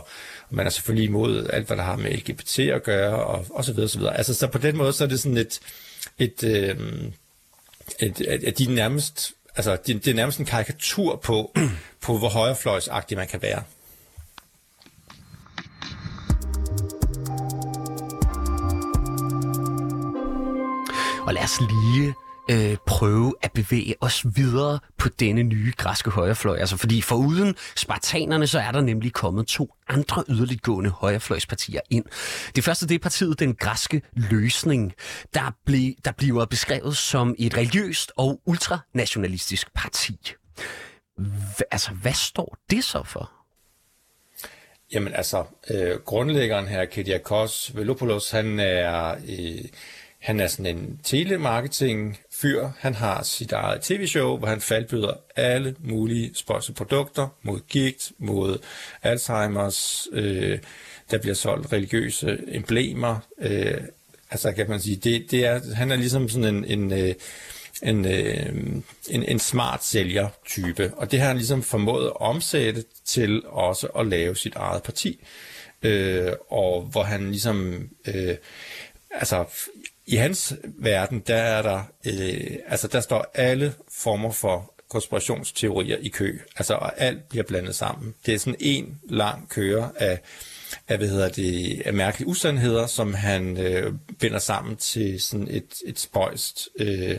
og 0.48 0.54
man 0.56 0.66
er 0.66 0.70
selvfølgelig 0.70 1.08
imod 1.08 1.46
alt, 1.52 1.66
hvad 1.66 1.76
der 1.76 1.82
har 1.82 1.96
med 1.96 2.10
LGBT 2.10 2.58
at 2.58 2.82
gøre, 2.82 3.24
og, 3.24 3.46
og 3.50 3.64
så 3.64 3.72
videre, 3.72 3.88
så 3.88 3.98
videre. 3.98 4.16
Altså, 4.16 4.34
så 4.34 4.46
på 4.46 4.58
den 4.58 4.76
måde, 4.76 4.92
så 4.92 5.04
er 5.04 5.08
det 5.08 5.20
sådan 5.20 5.38
et, 5.38 5.60
et 6.18 6.44
øh, 6.44 6.76
et 8.00 8.20
at 8.20 8.58
de 8.58 8.74
nærmest, 8.74 9.32
altså 9.56 9.78
det, 9.86 10.04
det 10.04 10.10
er 10.10 10.14
nærmest 10.14 10.38
en 10.38 10.44
karikatur 10.44 11.16
på, 11.16 11.54
på 12.00 12.18
hvor 12.18 12.28
højrefløjsagtig 12.28 13.16
man 13.16 13.28
kan 13.28 13.42
være. 13.42 13.62
Og 21.26 21.34
lad 21.34 21.42
os 21.42 21.60
lige 21.60 22.14
øh, 22.50 22.76
prøve 22.86 23.34
at 23.42 23.52
bevæge 23.52 23.94
os 24.00 24.24
videre 24.36 24.78
på 24.98 25.08
denne 25.08 25.42
nye 25.42 25.72
græske 25.76 26.10
højrefløj. 26.10 26.58
Altså 26.58 26.76
fordi 26.76 27.02
foruden 27.02 27.54
spartanerne, 27.76 28.46
så 28.46 28.58
er 28.58 28.72
der 28.72 28.80
nemlig 28.80 29.12
kommet 29.12 29.46
to 29.46 29.74
andre 29.88 30.24
yderliggående 30.28 30.90
højrefløjspartier 30.90 31.80
ind. 31.90 32.04
Det 32.56 32.64
første 32.64 32.88
det 32.88 32.94
er 32.94 32.98
partiet 32.98 33.38
Den 33.38 33.54
Græske 33.54 34.02
Løsning, 34.16 34.92
der, 35.34 35.56
ble, 35.66 35.94
der 36.04 36.12
bliver 36.12 36.44
beskrevet 36.44 36.96
som 36.96 37.34
et 37.38 37.56
religiøst 37.56 38.12
og 38.16 38.40
ultranationalistisk 38.46 39.74
parti. 39.74 40.18
H- 41.18 41.62
altså, 41.70 41.90
hvad 41.90 42.12
står 42.12 42.56
det 42.70 42.84
så 42.84 43.02
for? 43.02 43.30
Jamen 44.92 45.14
altså, 45.14 45.44
øh, 45.70 45.98
grundlæggeren 45.98 46.66
her, 46.66 46.84
Kediakos 46.84 47.70
Velopoulos, 47.74 48.30
han 48.30 48.60
er, 48.60 49.14
øh, 49.28 49.64
han 50.22 50.40
er 50.40 50.46
sådan 50.46 50.76
en 50.76 51.00
telemarketing-fyr. 51.02 52.68
Han 52.78 52.94
har 52.94 53.22
sit 53.22 53.52
eget 53.52 53.80
tv-show, 53.82 54.36
hvor 54.36 54.46
han 54.46 54.60
faldbyder 54.60 55.12
alle 55.36 55.76
mulige 55.80 56.30
sponsorprodukter 56.34 57.28
mod 57.42 57.60
gigt, 57.68 58.12
mod 58.18 58.58
Alzheimer's, 59.04 60.08
øh, 60.12 60.58
der 61.10 61.18
bliver 61.18 61.34
solgt 61.34 61.72
religiøse 61.72 62.38
emblemer. 62.48 63.18
Øh, 63.38 63.80
altså 64.30 64.52
kan 64.52 64.68
man 64.68 64.80
sige, 64.80 64.96
det, 64.96 65.30
det 65.30 65.46
er, 65.46 65.74
han 65.74 65.90
er 65.90 65.96
ligesom 65.96 66.28
sådan 66.28 66.54
en, 66.54 66.64
en 66.64 66.92
øh, 66.92 67.14
en, 67.82 68.04
øh, 68.04 68.46
en, 69.10 69.22
en 69.22 69.38
smart 69.38 69.84
sælger-type, 69.84 70.92
og 70.96 71.10
det 71.10 71.20
har 71.20 71.26
han 71.26 71.36
ligesom 71.36 71.62
formået 71.62 72.06
at 72.06 72.20
omsætte 72.20 72.84
til 73.04 73.42
også 73.46 73.86
at 73.86 74.06
lave 74.06 74.36
sit 74.36 74.54
eget 74.54 74.82
parti, 74.82 75.24
øh, 75.82 76.32
og 76.48 76.82
hvor 76.82 77.02
han 77.02 77.30
ligesom, 77.30 77.88
øh, 78.08 78.36
altså 79.14 79.44
i 80.06 80.16
hans 80.16 80.54
verden, 80.64 81.20
der 81.26 81.36
er 81.36 81.62
der, 81.62 81.82
øh, 82.06 82.58
altså 82.66 82.88
der 82.88 83.00
står 83.00 83.30
alle 83.34 83.74
former 83.88 84.32
for 84.32 84.74
konspirationsteorier 84.88 85.96
i 86.00 86.08
kø, 86.08 86.38
altså 86.56 86.74
og 86.74 87.00
alt 87.00 87.28
bliver 87.28 87.44
blandet 87.44 87.74
sammen. 87.74 88.14
Det 88.26 88.34
er 88.34 88.38
sådan 88.38 88.56
en 88.60 88.98
lang 89.08 89.48
køre 89.48 89.90
af 89.96 90.20
af, 90.88 90.98
hvad 90.98 91.08
hedder 91.08 91.28
det, 91.28 91.82
af 91.84 91.92
mærkelige 91.94 92.28
usandheder, 92.28 92.86
som 92.86 93.14
han 93.14 93.56
øh, 93.56 93.92
binder 94.20 94.38
sammen 94.38 94.76
til 94.76 95.20
sådan 95.20 95.48
et, 95.50 95.74
et 95.86 95.98
spøjst 95.98 96.68
øh, 96.78 97.18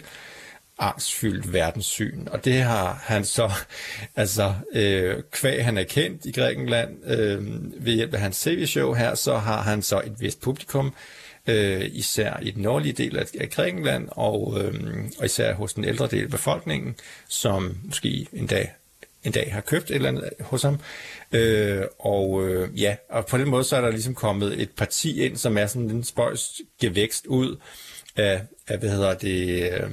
angstfyldt 0.80 1.54
verdenssyn. 1.54 2.28
Og 2.28 2.46
det 2.46 2.62
har 2.62 3.04
han 3.04 3.26
så, 3.26 3.52
altså 4.16 4.54
øh, 4.74 5.24
kvæg 5.32 5.66
han 5.66 5.78
er 5.78 5.84
kendt 5.84 6.26
i 6.26 6.32
Grækenland 6.32 7.06
øh, 7.06 7.42
ved 7.86 7.94
hjælp 7.94 8.14
af 8.14 8.20
hans 8.20 8.42
tv-show 8.42 8.94
her, 8.94 9.16
så 9.16 9.38
har 9.38 9.62
han 9.62 9.82
så 9.82 10.02
et 10.06 10.16
vist 10.20 10.42
publikum, 10.42 10.88
øh, 10.88 10.94
øh, 11.48 11.90
især 11.94 12.40
i 12.42 12.52
den 12.52 12.64
nordlige 12.64 12.94
del 12.94 13.18
af, 13.18 13.26
af 13.40 13.50
Grækenland, 13.50 14.08
og, 14.12 14.62
øh, 14.62 14.74
og 15.20 15.26
især 15.26 15.54
hos 15.54 15.74
den 15.74 15.86
ældre 15.86 16.08
del 16.08 16.24
af 16.24 16.30
befolkningen, 16.30 16.96
som 17.28 17.78
måske 17.84 18.28
en 18.34 18.48
dag 18.48 18.72
en 19.24 19.32
dag 19.32 19.54
har 19.54 19.62
købt 19.62 19.90
et 19.90 19.96
eller 19.96 20.10
andet 20.10 20.30
hos 20.40 20.62
ham. 20.62 20.80
Øh, 21.32 21.84
og 22.00 22.48
øh, 22.48 22.82
ja, 22.82 22.96
og 23.10 23.26
på 23.26 23.38
den 23.38 23.50
måde 23.50 23.64
så 23.64 23.76
er 23.76 23.82
der 23.82 23.92
ligesom 23.92 24.16
kommet 24.16 24.62
et 24.62 24.70
parti 24.72 25.22
ind, 25.22 25.38
som 25.38 25.58
er 25.58 25.66
sådan 25.66 25.90
en 25.90 26.04
spøjs 26.04 26.62
gevækst 26.82 27.26
ud 27.26 27.58
af, 28.16 28.42
af 28.68 28.78
hvad 28.78 28.90
hedder 28.90 29.14
det, 29.14 29.72
øh, 29.72 29.90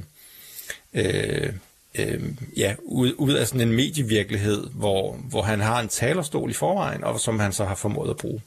øh, 0.95 1.53
øh, 1.95 2.23
ja, 2.57 2.75
ud, 2.79 3.13
ud 3.19 3.33
af 3.33 3.47
sådan 3.47 3.69
en 3.69 3.73
medievirkelighed, 3.73 4.67
hvor, 4.71 5.13
hvor 5.13 5.43
han 5.43 5.61
har 5.61 5.81
en 5.81 5.89
talerstol 5.89 6.51
i 6.51 6.55
forvejen, 6.55 7.05
og 7.05 7.21
som 7.21 7.41
han 7.41 7.53
så 7.53 7.65
har 7.65 7.75
formået 7.75 8.11
at 8.11 8.17
bruge. 8.17 8.41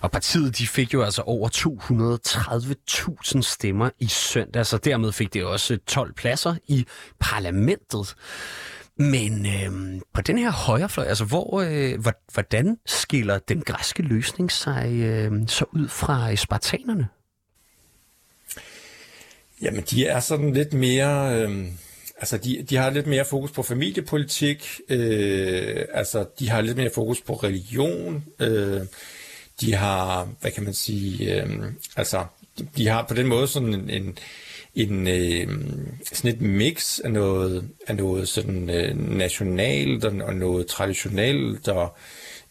Og 0.00 0.10
partiet 0.10 0.58
de 0.58 0.66
fik 0.66 0.94
jo 0.94 1.02
altså 1.02 1.22
over 1.22 1.48
230.000 3.34 3.42
stemmer 3.42 3.90
i 3.98 4.06
søndag, 4.06 4.66
så 4.66 4.78
dermed 4.78 5.12
fik 5.12 5.34
det 5.34 5.44
også 5.44 5.78
12 5.86 6.12
pladser 6.12 6.54
i 6.68 6.86
parlamentet. 7.20 8.14
Men 8.96 9.46
øh, 9.46 10.00
på 10.12 10.20
den 10.20 10.38
her 10.38 10.50
højrefløj, 10.50 11.06
altså 11.06 11.24
hvor, 11.24 11.60
øh, 11.60 12.04
hvordan 12.32 12.76
skiller 12.86 13.38
den 13.38 13.60
græske 13.60 14.02
løsning 14.02 14.52
sig 14.52 14.92
øh, 14.92 15.32
så 15.46 15.64
ud 15.72 15.88
fra 15.88 16.36
spartanerne? 16.36 17.08
Jamen, 19.62 19.84
de 19.90 20.06
er 20.06 20.20
sådan 20.20 20.52
lidt 20.52 20.72
mere... 20.72 21.42
Øh, 21.42 21.66
altså, 22.18 22.38
de, 22.38 22.66
de 22.70 22.76
har 22.76 22.90
lidt 22.90 23.06
mere 23.06 23.24
fokus 23.24 23.50
på 23.50 23.62
familiepolitik. 23.62 24.80
Øh, 24.88 25.84
altså, 25.92 26.26
de 26.38 26.48
har 26.48 26.60
lidt 26.60 26.76
mere 26.76 26.90
fokus 26.94 27.20
på 27.20 27.34
religion. 27.34 28.24
Øh, 28.40 28.80
de 29.60 29.74
har, 29.74 30.28
hvad 30.40 30.50
kan 30.50 30.64
man 30.64 30.74
sige... 30.74 31.42
Øh, 31.42 31.72
altså, 31.96 32.24
de, 32.76 32.88
har 32.88 33.02
på 33.02 33.14
den 33.14 33.26
måde 33.26 33.46
sådan 33.46 33.74
en... 33.74 33.90
en 33.90 34.18
en 34.74 35.08
øh, 35.08 35.48
sådan 36.12 36.30
et 36.30 36.40
mix 36.40 36.98
af 36.98 37.10
noget 37.10 37.68
af 37.86 37.96
noget 37.96 38.28
sådan 38.28 38.70
øh, 38.70 39.16
nationalt 39.16 40.04
og, 40.04 40.12
og 40.26 40.34
noget 40.34 40.66
traditionelt 40.66 41.68
og 41.68 41.96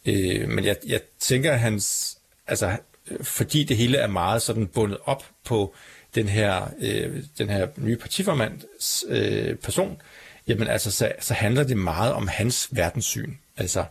øh, 0.05 0.49
men 0.49 0.65
jeg, 0.65 0.75
jeg 0.87 1.01
tænker 1.19 1.51
at 1.51 1.59
hans 1.59 2.17
altså 2.47 2.77
fordi 3.21 3.63
det 3.63 3.77
hele 3.77 3.97
er 3.97 4.07
meget 4.07 4.41
sådan 4.41 4.67
bundet 4.67 4.97
op 5.05 5.25
på 5.43 5.75
den 6.15 6.29
her, 6.29 6.71
øh, 6.79 7.23
den 7.37 7.49
her 7.49 7.67
nye 7.77 7.95
partiformands 7.97 9.05
øh, 9.07 9.55
person, 9.55 10.01
jamen 10.47 10.67
altså, 10.67 10.91
så, 10.91 11.11
så 11.19 11.33
handler 11.33 11.63
det 11.63 11.77
meget 11.77 12.13
om 12.13 12.27
hans 12.27 12.69
verdenssyn. 12.71 13.33
Altså, 13.57 13.85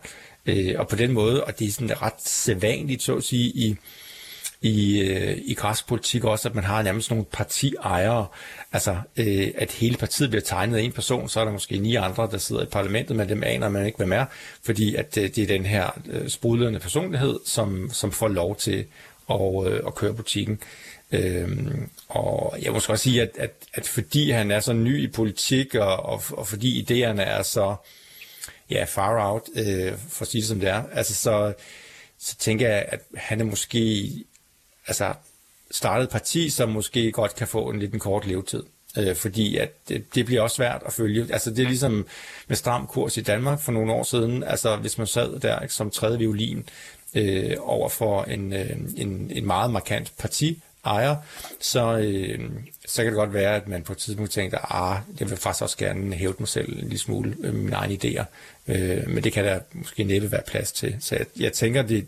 øh, 0.47 0.75
og 0.77 0.87
på 0.87 0.95
den 0.95 1.11
måde, 1.11 1.43
og 1.43 1.59
det 1.59 1.67
er 1.67 1.71
sådan 1.71 2.01
ret 2.01 2.21
sædvanligt, 2.25 3.03
så 3.03 3.15
at 3.15 3.23
sige, 3.23 3.49
i, 3.49 3.77
i, 4.61 4.99
øh, 4.99 5.37
i 5.45 5.53
græsk 5.53 5.87
politik 5.87 6.23
også, 6.23 6.49
at 6.49 6.55
man 6.55 6.63
har 6.63 6.81
nærmest 6.81 7.09
nogle 7.09 7.25
partiejere, 7.25 8.27
altså 8.73 8.97
øh, 9.17 9.47
at 9.55 9.71
hele 9.71 9.97
partiet 9.97 10.29
bliver 10.29 10.43
tegnet 10.43 10.77
af 10.77 10.81
en 10.81 10.91
person, 10.91 11.29
så 11.29 11.39
er 11.39 11.45
der 11.45 11.51
måske 11.51 11.77
ni 11.77 11.95
andre, 11.95 12.29
der 12.31 12.37
sidder 12.37 12.63
i 12.63 12.65
parlamentet, 12.65 13.15
men 13.15 13.29
dem 13.29 13.43
aner 13.43 13.69
man 13.69 13.85
ikke, 13.85 13.97
hvem 13.97 14.11
er, 14.11 14.25
fordi 14.63 14.95
at 14.95 15.17
øh, 15.17 15.23
det 15.23 15.37
er 15.37 15.47
den 15.47 15.65
her 15.65 15.99
øh, 16.09 16.29
sprudlende 16.29 16.79
personlighed, 16.79 17.39
som, 17.45 17.89
som 17.93 18.11
får 18.11 18.27
lov 18.27 18.55
til 18.55 18.85
at, 19.29 19.67
øh, 19.67 19.81
at 19.87 19.95
køre 19.95 20.13
butikken. 20.13 20.59
Øhm, 21.11 21.89
og 22.07 22.57
jeg 22.61 22.71
må 22.71 22.75
også 22.75 22.97
sige, 22.97 23.21
at, 23.21 23.29
at, 23.39 23.51
at 23.73 23.87
fordi 23.87 24.31
han 24.31 24.51
er 24.51 24.59
så 24.59 24.73
ny 24.73 25.03
i 25.03 25.07
politik, 25.07 25.75
og, 25.75 26.05
og, 26.05 26.23
og 26.31 26.47
fordi 26.47 26.83
idéerne 26.83 27.21
er 27.21 27.43
så 27.43 27.75
ja, 28.69 28.83
far 28.83 29.31
out, 29.31 29.43
øh, 29.55 29.93
for 30.09 30.25
at 30.25 30.27
sige 30.27 30.41
det 30.41 30.47
som 30.47 30.59
det 30.59 30.69
er, 30.69 30.83
altså 30.93 31.15
så, 31.15 31.53
så 32.19 32.35
tænker 32.35 32.67
jeg, 32.69 32.85
at 32.87 33.01
han 33.15 33.39
er 33.39 33.45
måske 33.45 34.11
altså 34.87 35.13
startet 35.71 36.03
et 36.03 36.09
parti, 36.09 36.49
som 36.49 36.69
måske 36.69 37.11
godt 37.11 37.35
kan 37.35 37.47
få 37.47 37.69
en 37.69 37.79
lidt 37.79 37.93
en 37.93 37.99
kort 37.99 38.27
levetid. 38.27 38.63
Øh, 38.97 39.15
fordi 39.15 39.57
at 39.57 39.87
det, 39.89 40.15
det 40.15 40.25
bliver 40.25 40.41
også 40.41 40.55
svært 40.55 40.83
at 40.85 40.93
følge. 40.93 41.27
Altså 41.33 41.49
det 41.49 41.59
er 41.59 41.67
ligesom 41.67 42.07
med 42.47 42.55
stram 42.55 42.87
kurs 42.87 43.17
i 43.17 43.21
Danmark 43.21 43.59
for 43.59 43.71
nogle 43.71 43.93
år 43.93 44.03
siden. 44.03 44.43
Altså 44.43 44.75
hvis 44.75 44.97
man 44.97 45.07
sad 45.07 45.39
der 45.39 45.59
ikke, 45.59 45.73
som 45.73 45.91
tredje 45.91 46.17
violin 46.17 46.69
øh, 47.13 47.55
over 47.59 47.89
for 47.89 48.23
en, 48.23 48.53
øh, 48.53 48.77
en, 48.97 49.31
en 49.33 49.45
meget 49.45 49.71
markant 49.71 50.13
parti, 50.17 50.61
ejer, 50.85 51.15
så, 51.59 51.97
øh, 51.97 52.39
så 52.85 53.03
kan 53.03 53.05
det 53.05 53.17
godt 53.17 53.33
være, 53.33 53.55
at 53.55 53.67
man 53.67 53.83
på 53.83 53.93
et 53.93 53.97
tidspunkt 53.97 54.31
tænker, 54.31 54.75
ah, 54.75 54.99
jeg 55.19 55.29
vil 55.29 55.37
faktisk 55.37 55.61
også 55.61 55.77
gerne 55.77 56.15
hæve 56.15 56.33
mig 56.39 56.47
selv 56.47 56.69
en 56.69 56.79
lille 56.79 56.97
smule 56.97 57.35
med 57.37 57.51
mine 57.51 57.75
egne 57.75 57.93
idéer. 58.03 58.25
Øh, 58.67 59.09
men 59.09 59.23
det 59.23 59.33
kan 59.33 59.45
der 59.45 59.59
måske 59.73 60.03
næppe 60.03 60.31
være 60.31 60.43
plads 60.47 60.71
til. 60.71 60.95
Så 60.99 61.15
jeg, 61.15 61.25
jeg 61.39 61.53
tænker, 61.53 61.81
det, 61.81 62.07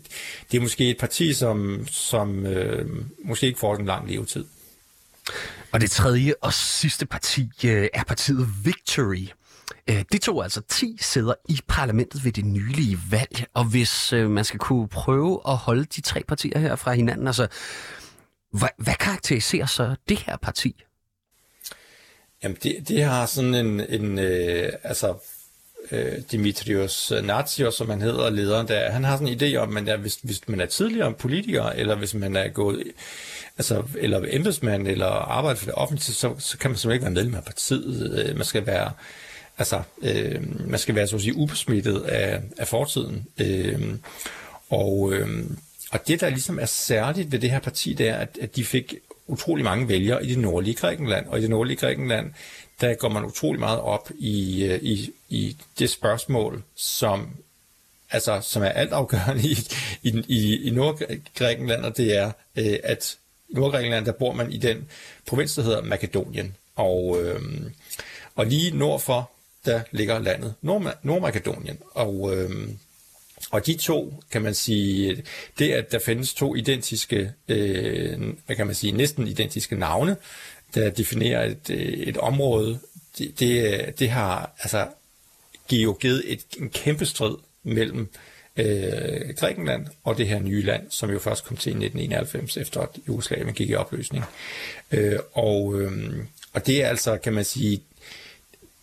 det 0.52 0.58
er 0.58 0.62
måske 0.62 0.90
et 0.90 0.98
parti, 0.98 1.32
som, 1.32 1.86
som 1.90 2.46
øh, 2.46 2.86
måske 3.24 3.46
ikke 3.46 3.58
får 3.58 3.76
en 3.76 3.86
lang 3.86 4.10
levetid. 4.10 4.44
Og 5.72 5.80
det 5.80 5.90
tredje 5.90 6.34
og 6.40 6.52
sidste 6.52 7.06
parti 7.06 7.50
øh, 7.64 7.88
er 7.94 8.04
partiet 8.04 8.48
Victory. 8.64 9.28
Øh, 9.90 10.04
det 10.12 10.20
tog 10.20 10.42
altså 10.42 10.60
10 10.68 10.98
sæder 11.00 11.34
i 11.48 11.60
parlamentet 11.68 12.24
ved 12.24 12.32
det 12.32 12.44
nylige 12.44 12.98
valg, 13.10 13.44
og 13.54 13.64
hvis 13.64 14.12
øh, 14.12 14.30
man 14.30 14.44
skal 14.44 14.58
kunne 14.58 14.88
prøve 14.88 15.40
at 15.48 15.56
holde 15.56 15.84
de 15.84 16.00
tre 16.00 16.22
partier 16.28 16.58
her 16.58 16.76
fra 16.76 16.92
hinanden, 16.92 17.26
altså 17.26 17.48
hvad, 18.52 18.68
hvad 18.76 18.94
karakteriserer 18.94 19.66
så 19.66 19.94
det 20.08 20.18
her 20.18 20.36
parti? 20.36 20.82
Jamen, 22.42 22.56
det, 22.62 22.88
det 22.88 23.02
har 23.04 23.26
sådan 23.26 23.54
en, 23.54 23.80
en 23.80 24.18
øh, 24.18 24.72
altså, 24.82 25.14
øh, 25.90 26.18
Dimitrios 26.32 27.12
Natsios, 27.22 27.74
som 27.74 27.90
han 27.90 28.00
hedder, 28.00 28.30
lederen 28.30 28.68
der, 28.68 28.90
han 28.90 29.04
har 29.04 29.16
sådan 29.16 29.28
en 29.28 29.40
idé 29.40 29.56
om, 29.56 29.76
at 29.76 29.98
hvis, 29.98 30.18
hvis 30.22 30.48
man 30.48 30.60
er 30.60 30.66
tidligere 30.66 31.12
politiker, 31.12 31.64
eller 31.64 31.94
hvis 31.94 32.14
man 32.14 32.36
er 32.36 32.48
gået, 32.48 32.82
altså, 33.58 33.82
eller 33.98 34.24
embedsmand, 34.30 34.88
eller 34.88 35.06
arbejder 35.06 35.58
for 35.58 35.64
det 35.64 35.74
offentlige, 35.74 36.14
så, 36.14 36.34
så 36.38 36.58
kan 36.58 36.70
man 36.70 36.78
simpelthen 36.78 36.92
ikke 36.92 37.04
være 37.04 37.14
medlem 37.14 37.34
af 37.34 37.44
partiet. 37.44 38.26
Øh, 38.26 38.36
man 38.36 38.44
skal 38.44 38.66
være, 38.66 38.92
altså, 39.58 39.82
øh, 40.02 40.68
man 40.70 40.78
skal 40.78 40.94
være, 40.94 41.06
så 41.06 41.16
at 41.16 41.22
sige, 41.22 41.36
ubesmittet 41.36 42.00
af, 42.00 42.42
af 42.58 42.68
fortiden. 42.68 43.26
Øh, 43.40 43.94
og 44.70 45.12
øh, 45.12 45.44
og 45.90 46.08
det, 46.08 46.20
der 46.20 46.28
ligesom 46.28 46.58
er 46.58 46.66
særligt 46.66 47.32
ved 47.32 47.38
det 47.38 47.50
her 47.50 47.58
parti, 47.60 47.92
det 47.92 48.08
er, 48.08 48.16
at, 48.16 48.38
at 48.40 48.56
de 48.56 48.64
fik 48.64 48.94
utrolig 49.26 49.64
mange 49.64 49.88
vælgere 49.88 50.24
i 50.24 50.28
det 50.28 50.38
nordlige 50.38 50.74
Grækenland, 50.74 51.26
og 51.26 51.38
i 51.38 51.42
det 51.42 51.50
nordlige 51.50 51.76
Grækenland, 51.76 52.32
der 52.80 52.94
går 52.94 53.08
man 53.08 53.24
utrolig 53.24 53.60
meget 53.60 53.80
op 53.80 54.10
i, 54.18 54.64
øh, 54.64 54.82
i, 54.82 55.12
i 55.28 55.56
det 55.78 55.90
spørgsmål, 55.90 56.62
som 56.74 57.28
altså, 58.10 58.40
som 58.40 58.62
er 58.62 58.68
altafgørende 58.68 59.42
i, 59.52 59.58
i, 60.02 60.24
i, 60.28 60.66
i 60.66 60.70
Nordgrækenland, 60.70 61.84
og 61.84 61.96
det 61.96 62.16
er, 62.16 62.32
øh, 62.56 62.78
at 62.84 63.16
i 63.48 63.54
Nordgrækenland, 63.54 64.06
der 64.06 64.12
bor 64.12 64.32
man 64.32 64.52
i 64.52 64.58
den 64.58 64.88
provins, 65.26 65.54
der 65.54 65.62
hedder 65.62 65.82
Makedonien. 65.82 66.56
Og, 66.76 67.22
øh, 67.22 67.40
og 68.36 68.46
lige 68.46 68.78
nord 68.78 69.00
for, 69.00 69.30
der 69.64 69.80
ligger 69.90 70.18
landet 70.18 70.54
Nord- 70.62 70.98
Nordmakedonien. 71.02 71.78
Og, 71.94 72.36
øh, 72.36 72.68
og 73.50 73.66
de 73.66 73.74
to, 73.74 74.22
kan 74.30 74.42
man 74.42 74.54
sige, 74.54 75.22
det 75.58 75.72
at 75.72 75.92
der 75.92 75.98
findes 75.98 76.34
to 76.34 76.54
identiske, 76.54 77.32
øh, 77.48 78.18
hvad 78.46 78.56
kan 78.56 78.66
man 78.66 78.74
sige, 78.74 78.92
næsten 78.92 79.26
identiske 79.26 79.76
navne, 79.76 80.16
der 80.74 80.90
definerer 80.90 81.44
et, 81.44 81.70
øh, 81.70 81.78
et 81.78 82.16
område, 82.16 82.78
det, 83.18 83.40
det, 83.40 83.98
det 83.98 84.10
har 84.10 84.54
altså 84.58 84.86
givet 85.68 86.22
et, 86.32 86.44
en 86.58 86.70
kæmpe 86.70 87.06
strid 87.06 87.36
mellem 87.62 88.08
øh, 88.56 89.34
Grækenland 89.38 89.86
og 90.04 90.18
det 90.18 90.28
her 90.28 90.40
nye 90.40 90.62
land, 90.62 90.86
som 90.90 91.10
jo 91.10 91.18
først 91.18 91.44
kom 91.44 91.56
til 91.56 91.70
i 91.70 91.84
1991, 91.84 92.56
efter 92.56 92.80
at 92.80 92.88
Jugoslavien 93.08 93.54
gik 93.54 93.70
i 93.70 93.74
opløsning. 93.74 94.24
Øh, 94.90 95.18
og, 95.32 95.80
øh, 95.80 95.92
og 96.52 96.66
det 96.66 96.82
er 96.82 96.88
altså, 96.88 97.16
kan 97.16 97.32
man 97.32 97.44
sige, 97.44 97.82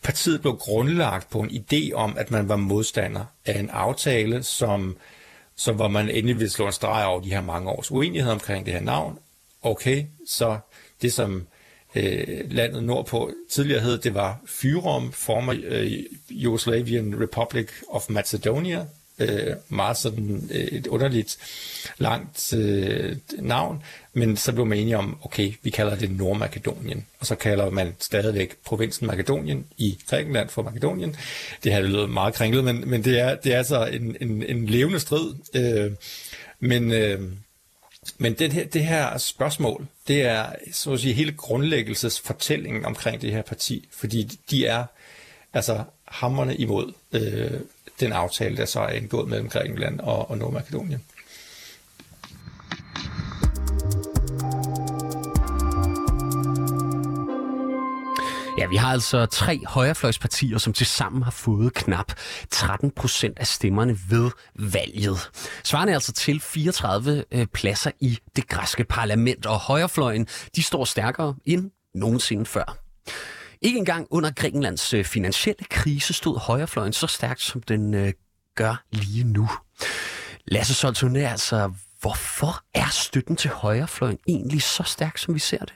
partiet 0.08 0.42
blev 0.42 0.56
grundlagt 0.56 1.30
på 1.30 1.40
en 1.40 1.50
idé 1.50 1.94
om, 1.94 2.18
at 2.18 2.32
man 2.32 2.50
var 2.50 2.56
modstander 2.56 3.26
af 3.46 3.60
en 3.60 3.70
aftale, 3.70 4.44
som, 4.44 4.98
som 5.56 5.76
hvor 5.76 5.88
man 5.88 6.10
endelig 6.10 6.36
ville 6.36 6.50
slå 6.50 6.66
en 6.66 6.72
streg 6.72 7.06
over 7.06 7.22
de 7.22 7.30
her 7.30 7.42
mange 7.42 7.70
års 7.70 7.92
uenighed 7.92 8.32
omkring 8.32 8.66
det 8.66 8.74
her 8.74 8.82
navn. 8.82 9.20
Okay, 9.62 10.06
så 10.28 10.60
det 11.02 11.14
som 11.14 11.48
øh, 11.96 12.52
landet 12.52 12.84
nordpå 12.84 13.32
tidligere 13.50 13.82
hed, 13.82 13.98
det 13.98 14.14
var 14.14 14.40
Fyrom, 14.46 15.12
former 15.12 15.56
øh, 15.64 15.92
Yugoslavian 16.32 17.22
Republic 17.22 17.68
of 17.90 18.10
Macedonia, 18.10 18.86
øh, 19.20 19.56
meget 19.70 19.98
sådan 19.98 20.50
øh, 20.52 20.62
et 20.62 20.88
underligt 20.88 21.38
langt 21.98 22.54
øh, 22.54 23.16
navn, 23.40 23.84
men 24.14 24.38
så 24.38 24.54
blev 24.54 24.66
man 24.66 24.78
enige 24.78 24.98
om, 24.98 25.18
okay, 25.22 25.54
vi 25.64 25.70
kalder 25.70 25.96
det 25.96 26.12
Nordmakedonien, 26.12 27.06
og 27.20 27.26
så 27.26 27.36
kalder 27.36 27.70
man 27.70 27.96
stadigvæk 28.00 28.58
provinsen 28.66 29.08
Makedonien 29.08 29.66
i 29.78 29.98
Grækenland 30.10 30.50
for 30.50 30.62
Makedonien. 30.62 31.16
Det 31.64 31.74
her 31.74 31.82
det 31.82 31.90
lyder 31.90 32.08
meget 32.08 32.34
kringlet, 32.34 32.64
men, 32.64 32.90
men 32.90 33.04
det, 33.04 33.20
er, 33.20 33.36
det 33.36 33.54
er 33.54 33.58
altså 33.58 33.86
en, 33.86 34.18
en, 34.22 34.44
en 34.44 34.66
levende 34.66 35.00
strid. 35.00 35.34
Øh, 35.56 35.92
men 36.60 36.92
øh, 36.92 37.22
men 38.18 38.34
det 38.34 38.54
her, 38.54 38.66
det 38.66 38.86
her 38.86 39.18
spørgsmål, 39.18 39.88
det 40.08 40.22
er 40.22 40.46
så 40.72 40.94
at 40.94 41.00
sige 41.00 41.14
hele 41.14 41.32
grundlæggelsesfortællingen 41.32 42.86
omkring 42.86 43.22
det 43.22 43.32
her 43.32 43.42
parti, 43.42 43.88
fordi 43.92 44.24
de 44.24 44.66
er 44.66 44.84
altså 45.54 45.84
hammerne 46.06 46.56
imod 46.56 46.94
øh, 47.12 47.60
den 48.00 48.14
aftale, 48.14 48.58
der 48.58 48.66
så 48.66 48.80
er 48.80 48.90
indgået 48.90 49.30
mellem 49.30 49.50
Grækenland 49.50 50.00
og, 50.00 50.30
og 50.30 50.38
Nordmakedonien. 50.38 51.04
Ja, 58.58 58.68
vi 58.68 58.76
har 58.76 58.92
altså 58.92 59.26
tre 59.26 59.60
højrefløjspartier, 59.66 60.58
som 60.58 60.74
tilsammen 60.74 61.24
har 61.24 61.32
fået 61.32 61.74
knap 61.74 62.12
13 62.52 62.92
procent 62.92 63.40
af 63.40 63.48
stemmerne 63.48 63.98
ved 64.10 64.32
valget. 64.56 65.30
Svarende 65.64 65.92
er 65.92 65.96
altså 65.96 66.14
til 66.14 66.40
34 66.40 67.24
øh, 67.32 67.48
pladser 67.48 67.92
i 68.00 68.20
det 68.36 68.48
græske 68.48 68.84
parlament, 68.84 69.46
og 69.46 69.60
højrefløjen 69.60 70.28
de 70.56 70.64
står 70.64 70.86
stærkere 70.86 71.36
end 71.46 71.72
nogensinde 71.96 72.46
før. 72.46 72.78
Ikke 73.62 73.78
engang 73.78 74.08
under 74.10 74.32
Grækenlands 74.32 74.94
øh, 74.94 75.06
finansielle 75.06 75.66
krise 75.70 76.14
stod 76.14 76.40
højrefløjen 76.40 76.94
så 76.94 77.08
stærkt, 77.08 77.42
som 77.42 77.62
den 77.62 77.94
øh, 77.94 78.14
gør 78.56 78.84
lige 78.92 79.24
nu. 79.24 79.50
Lasse 80.46 80.88
Soltoné, 80.88 81.20
altså, 81.20 81.72
hvorfor 82.02 82.64
er 82.74 82.90
støtten 82.92 83.36
til 83.36 83.50
højrefløjen 83.50 84.18
egentlig 84.28 84.62
så 84.62 84.84
stærk, 84.84 85.18
som 85.18 85.34
vi 85.34 85.40
ser 85.40 85.58
det? 85.58 85.74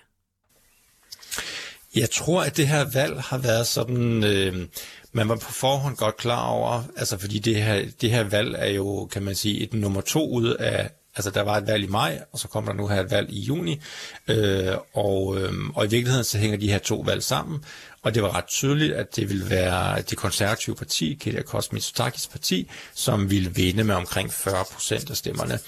Jeg 1.96 2.10
tror, 2.10 2.44
at 2.44 2.58
det 2.58 2.68
her 2.68 2.92
valg 2.94 3.22
har 3.22 3.38
været 3.38 3.68
sådan, 3.68 4.24
øh, 4.24 4.68
man 5.12 5.30
var 5.30 5.36
på 5.36 5.52
forhånd 5.52 5.98
godt 5.98 6.18
klar 6.18 6.48
over, 6.48 6.84
altså 6.98 7.18
fordi 7.18 7.40
det 7.40 7.64
her, 7.64 7.86
det 8.02 8.12
her 8.12 8.24
valg 8.24 8.56
er 8.58 8.70
jo, 8.70 9.06
kan 9.06 9.24
man 9.24 9.36
sige, 9.36 9.60
et 9.60 9.74
nummer 9.74 10.02
to 10.02 10.30
ud 10.30 10.48
af, 10.48 10.90
altså 11.16 11.32
der 11.32 11.42
var 11.42 11.58
et 11.58 11.68
valg 11.68 11.84
i 11.84 11.88
maj, 11.88 12.24
og 12.32 12.40
så 12.40 12.48
kommer 12.48 12.72
der 12.72 12.78
nu 12.78 12.88
her 12.88 13.04
et 13.04 13.12
valg 13.12 13.30
i 13.30 13.40
juni, 13.40 13.82
øh, 14.28 14.76
og, 14.94 15.38
øh, 15.40 15.54
og 15.76 15.86
i 15.86 15.90
virkeligheden 15.90 16.24
så 16.24 16.38
hænger 16.38 16.58
de 16.58 16.72
her 16.72 16.80
to 16.80 17.00
valg 17.00 17.24
sammen, 17.24 17.64
og 18.04 18.16
det 18.16 18.24
var 18.24 18.36
ret 18.36 18.46
tydeligt, 18.46 18.94
at 18.94 19.16
det 19.16 19.30
ville 19.30 19.50
være 19.50 20.02
det 20.02 20.18
konservative 20.18 20.76
parti, 20.76 21.18
Kedia 21.22 21.42
Kosmitsotakis 21.42 22.28
parti, 22.28 22.70
som 22.94 23.30
ville 23.30 23.56
vinde 23.56 23.84
med 23.84 23.96
omkring 23.96 24.34
40 24.34 24.66
procent 24.72 25.10
af 25.10 25.18
stemmerne. 25.18 25.60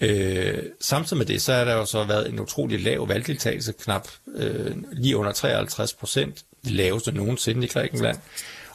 Øh, 0.00 0.62
samtidig 0.80 1.18
med 1.18 1.26
det, 1.26 1.42
så 1.42 1.52
er 1.52 1.64
der 1.64 1.74
jo 1.74 1.84
så 1.84 2.04
været 2.04 2.28
en 2.28 2.40
utrolig 2.40 2.80
lav 2.80 3.08
valgdeltagelse, 3.08 3.72
knap 3.72 4.08
øh, 4.34 4.76
lige 4.92 5.16
under 5.16 5.32
53 5.32 5.92
procent, 5.92 6.44
det 6.64 6.72
laveste 6.72 7.12
nogensinde 7.12 7.64
i 7.66 7.68
Grækenland. 7.68 8.18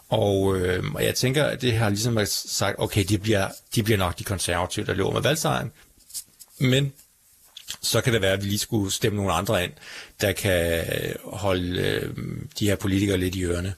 Og, 0.09 0.57
øh, 0.57 0.83
og 0.93 1.03
jeg 1.03 1.15
tænker, 1.15 1.43
at 1.43 1.61
det 1.61 1.73
har 1.73 1.89
ligesom 1.89 2.19
sagt, 2.25 2.75
okay, 2.79 3.03
de 3.09 3.17
bliver, 3.17 3.47
de 3.75 3.83
bliver 3.83 3.97
nok 3.97 4.19
de 4.19 4.23
konservative, 4.23 4.85
der 4.85 4.93
løber 4.93 5.11
med 5.11 5.21
valgsejren. 5.21 5.71
Men 6.63 6.93
så 7.81 8.01
kan 8.01 8.13
det 8.13 8.21
være, 8.21 8.33
at 8.33 8.43
vi 8.43 8.49
lige 8.49 8.59
skulle 8.59 8.91
stemme 8.91 9.15
nogle 9.17 9.33
andre 9.33 9.63
ind, 9.63 9.71
der 10.21 10.31
kan 10.31 10.83
holde 11.23 11.79
øh, 11.79 12.15
de 12.59 12.67
her 12.67 12.75
politikere 12.75 13.17
lidt 13.17 13.35
i 13.35 13.43
ørene. 13.43 13.73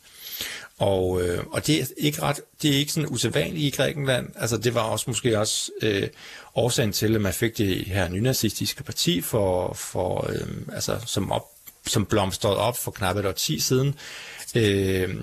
Og, 0.77 1.21
øh, 1.21 1.43
og 1.51 1.67
det 1.67 1.81
er 1.81 1.85
ikke 1.97 2.21
ret, 2.21 2.39
det 2.61 2.73
er 2.73 2.77
ikke 2.77 2.91
sådan 2.91 3.09
usædvanligt 3.09 3.73
i 3.73 3.77
Grækenland. 3.77 4.29
Altså 4.35 4.57
det 4.57 4.73
var 4.73 4.81
også 4.81 5.05
måske 5.07 5.39
også 5.39 5.71
øh, 5.81 6.07
årsagen 6.55 6.91
til, 6.91 7.15
at 7.15 7.21
man 7.21 7.33
fik 7.33 7.57
det 7.57 7.85
her 7.85 8.09
nynazistiske 8.09 8.83
parti, 8.83 9.21
for, 9.21 9.73
for, 9.73 10.29
øh, 10.29 10.47
altså, 10.73 10.99
som, 11.05 11.31
op, 11.31 11.45
som 11.87 12.05
blomstrede 12.05 12.57
op 12.57 12.77
for 12.77 12.91
knap 12.91 13.17
et 13.17 13.25
år 13.25 13.31
ti 13.31 13.59
siden. 13.59 13.95
Øh, 14.55 15.15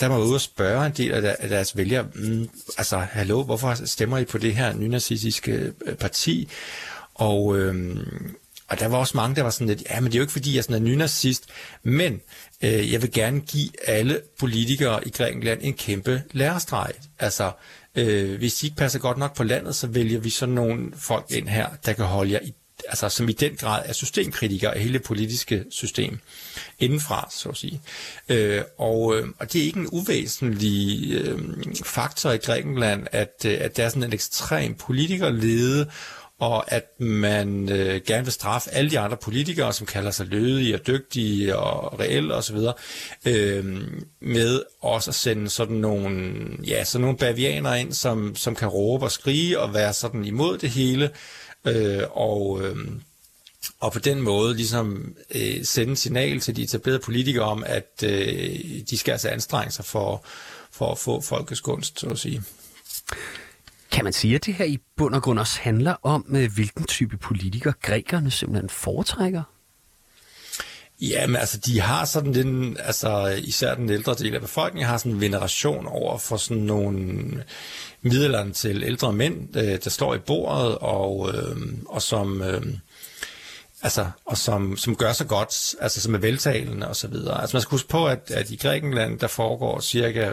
der 0.00 0.06
var 0.06 0.18
ude 0.18 0.34
og 0.34 0.40
spørge 0.40 0.86
en 0.86 0.92
del 0.92 1.12
af, 1.12 1.22
der, 1.22 1.34
af 1.38 1.48
deres 1.48 1.76
vælgere, 1.76 2.06
mm, 2.14 2.48
altså 2.78 2.98
hallo, 2.98 3.42
hvorfor 3.42 3.86
stemmer 3.86 4.18
I 4.18 4.24
på 4.24 4.38
det 4.38 4.54
her 4.54 4.72
nynazistiske 4.72 5.72
øh, 5.86 5.94
parti? 5.94 6.48
Og, 7.14 7.58
øh, 7.58 7.96
og 8.68 8.80
der 8.80 8.88
var 8.88 8.98
også 8.98 9.16
mange, 9.16 9.36
der 9.36 9.42
var 9.42 9.50
sådan 9.50 9.66
lidt, 9.66 9.82
ja, 9.90 10.00
men 10.00 10.12
det 10.12 10.14
er 10.14 10.18
jo 10.18 10.22
ikke 10.22 10.32
fordi, 10.32 10.56
jeg 10.56 10.64
sådan 10.64 10.82
er 10.82 10.90
nynazist, 10.90 11.46
men 11.82 12.20
øh, 12.62 12.92
jeg 12.92 13.02
vil 13.02 13.12
gerne 13.12 13.40
give 13.40 13.70
alle 13.86 14.20
politikere 14.38 15.06
i 15.08 15.10
Grækenland 15.10 15.60
en 15.62 15.74
kæmpe 15.74 16.22
lærestreg. 16.32 16.92
Altså, 17.18 17.52
øh, 17.94 18.38
hvis 18.38 18.54
de 18.54 18.66
ikke 18.66 18.76
passer 18.76 18.98
godt 18.98 19.18
nok 19.18 19.36
på 19.36 19.44
landet, 19.44 19.74
så 19.76 19.86
vælger 19.86 20.20
vi 20.20 20.30
sådan 20.30 20.54
nogle 20.54 20.92
folk 20.96 21.26
ind 21.30 21.48
her, 21.48 21.66
der 21.86 21.92
kan 21.92 22.04
holde 22.04 22.32
jer 22.32 22.40
i 22.42 22.54
altså 22.88 23.08
som 23.08 23.28
i 23.28 23.32
den 23.32 23.56
grad 23.56 23.82
er 23.84 23.92
systemkritikere 23.92 24.74
af 24.74 24.80
hele 24.80 24.92
det 24.92 25.02
politiske 25.02 25.64
system 25.70 26.18
indenfra, 26.78 27.28
så 27.30 27.48
at 27.48 27.56
sige. 27.56 27.80
Øh, 28.28 28.62
og, 28.78 29.16
øh, 29.16 29.28
og 29.38 29.52
det 29.52 29.60
er 29.60 29.64
ikke 29.64 29.80
en 29.80 29.88
uvæsentlig 29.92 31.10
øh, 31.12 31.38
faktor 31.84 32.30
i 32.30 32.36
Grækenland, 32.36 33.06
at, 33.12 33.44
øh, 33.46 33.56
at 33.60 33.76
der 33.76 33.84
er 33.84 33.88
sådan 33.88 34.02
en 34.02 34.12
ekstrem 34.12 34.74
politikerlede 34.74 35.90
og 36.40 36.72
at 36.72 37.00
man 37.00 37.68
øh, 37.68 38.00
gerne 38.06 38.24
vil 38.24 38.32
straffe 38.32 38.70
alle 38.70 38.90
de 38.90 38.98
andre 38.98 39.16
politikere, 39.16 39.72
som 39.72 39.86
kalder 39.86 40.10
sig 40.10 40.26
lødige 40.26 40.74
og 40.74 40.86
dygtige 40.86 41.56
og 41.58 42.00
reelle 42.00 42.34
osv., 42.34 42.56
øh, 43.26 43.64
med 44.20 44.62
også 44.80 45.10
at 45.10 45.14
sende 45.14 45.50
sådan 45.50 45.76
nogle, 45.76 46.34
ja, 46.66 46.84
sådan 46.84 47.02
nogle 47.02 47.18
bavianer 47.18 47.74
ind, 47.74 47.92
som, 47.92 48.36
som 48.36 48.54
kan 48.54 48.68
råbe 48.68 49.04
og 49.04 49.12
skrige 49.12 49.60
og 49.60 49.74
være 49.74 49.92
sådan 49.92 50.24
imod 50.24 50.58
det 50.58 50.70
hele, 50.70 51.10
øh, 51.64 52.02
og... 52.10 52.62
Øh, 52.62 52.76
og 53.80 53.92
på 53.92 53.98
den 53.98 54.20
måde 54.20 54.56
ligesom 54.56 55.14
øh, 55.34 55.64
sende 55.64 55.96
signal 55.96 56.40
til 56.40 56.56
de 56.56 56.62
etablerede 56.62 57.00
politikere 57.00 57.44
om, 57.44 57.64
at 57.66 58.02
øh, 58.04 58.58
de 58.90 58.98
skal 58.98 59.12
altså 59.12 59.28
anstrenge 59.28 59.70
sig 59.70 59.84
for, 59.84 60.24
for 60.70 60.92
at 60.92 60.98
få 60.98 61.20
folkets 61.20 61.60
gunst, 61.60 62.00
så 62.00 62.06
at 62.06 62.18
sige. 62.18 62.42
Kan 63.94 64.04
man 64.04 64.12
sige, 64.12 64.34
at 64.34 64.46
det 64.46 64.54
her 64.54 64.64
i 64.64 64.78
bund 64.96 65.14
og 65.14 65.22
grund 65.22 65.38
også 65.38 65.60
handler 65.60 65.96
om, 66.02 66.26
øh, 66.36 66.52
hvilken 66.54 66.84
type 66.84 67.16
politiker 67.16 67.72
grækerne 67.82 68.30
simpelthen 68.30 68.68
foretrækker? 68.68 69.42
Ja, 71.00 71.26
men 71.26 71.36
altså, 71.36 71.58
de 71.58 71.80
har 71.80 72.04
sådan 72.04 72.34
den, 72.34 72.76
altså 72.80 73.26
især 73.26 73.74
den 73.74 73.90
ældre 73.90 74.14
del 74.14 74.34
af 74.34 74.40
befolkningen 74.40 74.88
har 74.88 74.98
sådan 74.98 75.12
en 75.12 75.20
veneration 75.20 75.86
over 75.86 76.18
for 76.18 76.36
sådan 76.36 76.62
nogle 76.62 77.44
middelalderen 78.02 78.52
til 78.52 78.82
ældre 78.82 79.12
mænd, 79.12 79.56
øh, 79.56 79.78
der 79.84 79.90
står 79.90 80.14
i 80.14 80.18
bordet 80.18 80.78
og, 80.78 81.30
øh, 81.34 81.56
og 81.86 82.02
som, 82.02 82.42
øh, 82.42 82.62
altså, 83.82 84.06
og 84.24 84.38
som, 84.38 84.76
som 84.76 84.96
gør 84.96 85.12
sig 85.12 85.28
godt, 85.28 85.74
altså 85.80 86.00
som 86.00 86.14
er 86.14 86.18
veltalende 86.18 86.88
og 86.88 86.96
så 86.96 87.08
videre. 87.08 87.40
Altså 87.40 87.56
man 87.56 87.62
skal 87.62 87.70
huske 87.70 87.88
på, 87.88 88.06
at, 88.06 88.30
at 88.30 88.50
i 88.50 88.56
Grækenland, 88.56 89.18
der 89.18 89.26
foregår 89.26 89.80
cirka 89.80 90.32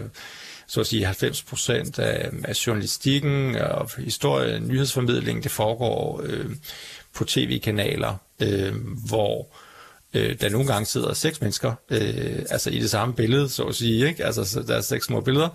så 0.72 0.80
at 0.80 0.88
sige 0.88 1.06
90 1.06 1.44
procent 1.44 2.00
af, 2.00 2.30
af 2.44 2.68
journalistikken 2.68 3.56
og 3.56 3.90
historien, 3.98 4.68
nyhedsformidling, 4.68 5.44
det 5.44 5.52
foregår 5.52 6.22
øh, 6.24 6.46
på 7.14 7.26
tv-kanaler, 7.26 8.16
øh, 8.40 8.76
hvor 9.08 9.48
øh, 10.14 10.40
der 10.42 10.50
nogle 10.50 10.68
gange 10.68 10.86
sidder 10.86 11.14
seks 11.14 11.42
mennesker, 11.42 11.74
øh, 11.90 12.40
altså 12.50 12.70
i 12.70 12.80
det 12.80 12.90
samme 12.90 13.14
billede, 13.14 13.50
så 13.50 13.64
at 13.64 13.76
sige, 13.76 14.08
ikke? 14.08 14.26
Altså, 14.26 14.64
der 14.68 14.76
er 14.76 14.82
seks 14.82 15.06
små 15.06 15.22
billeder, 15.22 15.50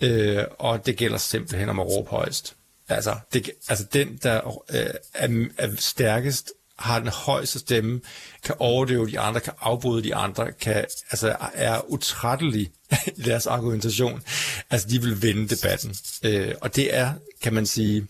øh, 0.00 0.44
og 0.58 0.86
det 0.86 0.96
gælder 0.96 1.18
simpelthen 1.18 1.68
om 1.68 1.80
at 1.80 1.86
råbe 1.86 2.10
højst. 2.10 2.54
Altså, 2.88 3.16
det, 3.32 3.50
altså 3.68 3.84
den, 3.92 4.18
der 4.22 4.62
øh, 4.70 4.86
er, 5.14 5.46
er 5.58 5.70
stærkest, 5.78 6.52
har 6.78 6.98
den 6.98 7.08
højeste 7.08 7.58
stemme, 7.58 8.00
kan 8.44 8.54
overdøve 8.58 9.10
de 9.10 9.20
andre, 9.20 9.40
kan 9.40 9.52
afbryde 9.60 10.04
de 10.04 10.14
andre, 10.14 10.52
kan, 10.52 10.84
altså 11.10 11.36
er 11.54 11.90
utrættelig 11.90 12.70
i 13.16 13.22
deres 13.22 13.46
argumentation. 13.46 14.22
Altså, 14.70 14.88
de 14.88 15.02
vil 15.02 15.22
vinde 15.22 15.56
debatten. 15.56 15.94
Øh, 16.22 16.54
og 16.60 16.76
det 16.76 16.96
er, 16.96 17.12
kan 17.42 17.54
man 17.54 17.66
sige, 17.66 18.06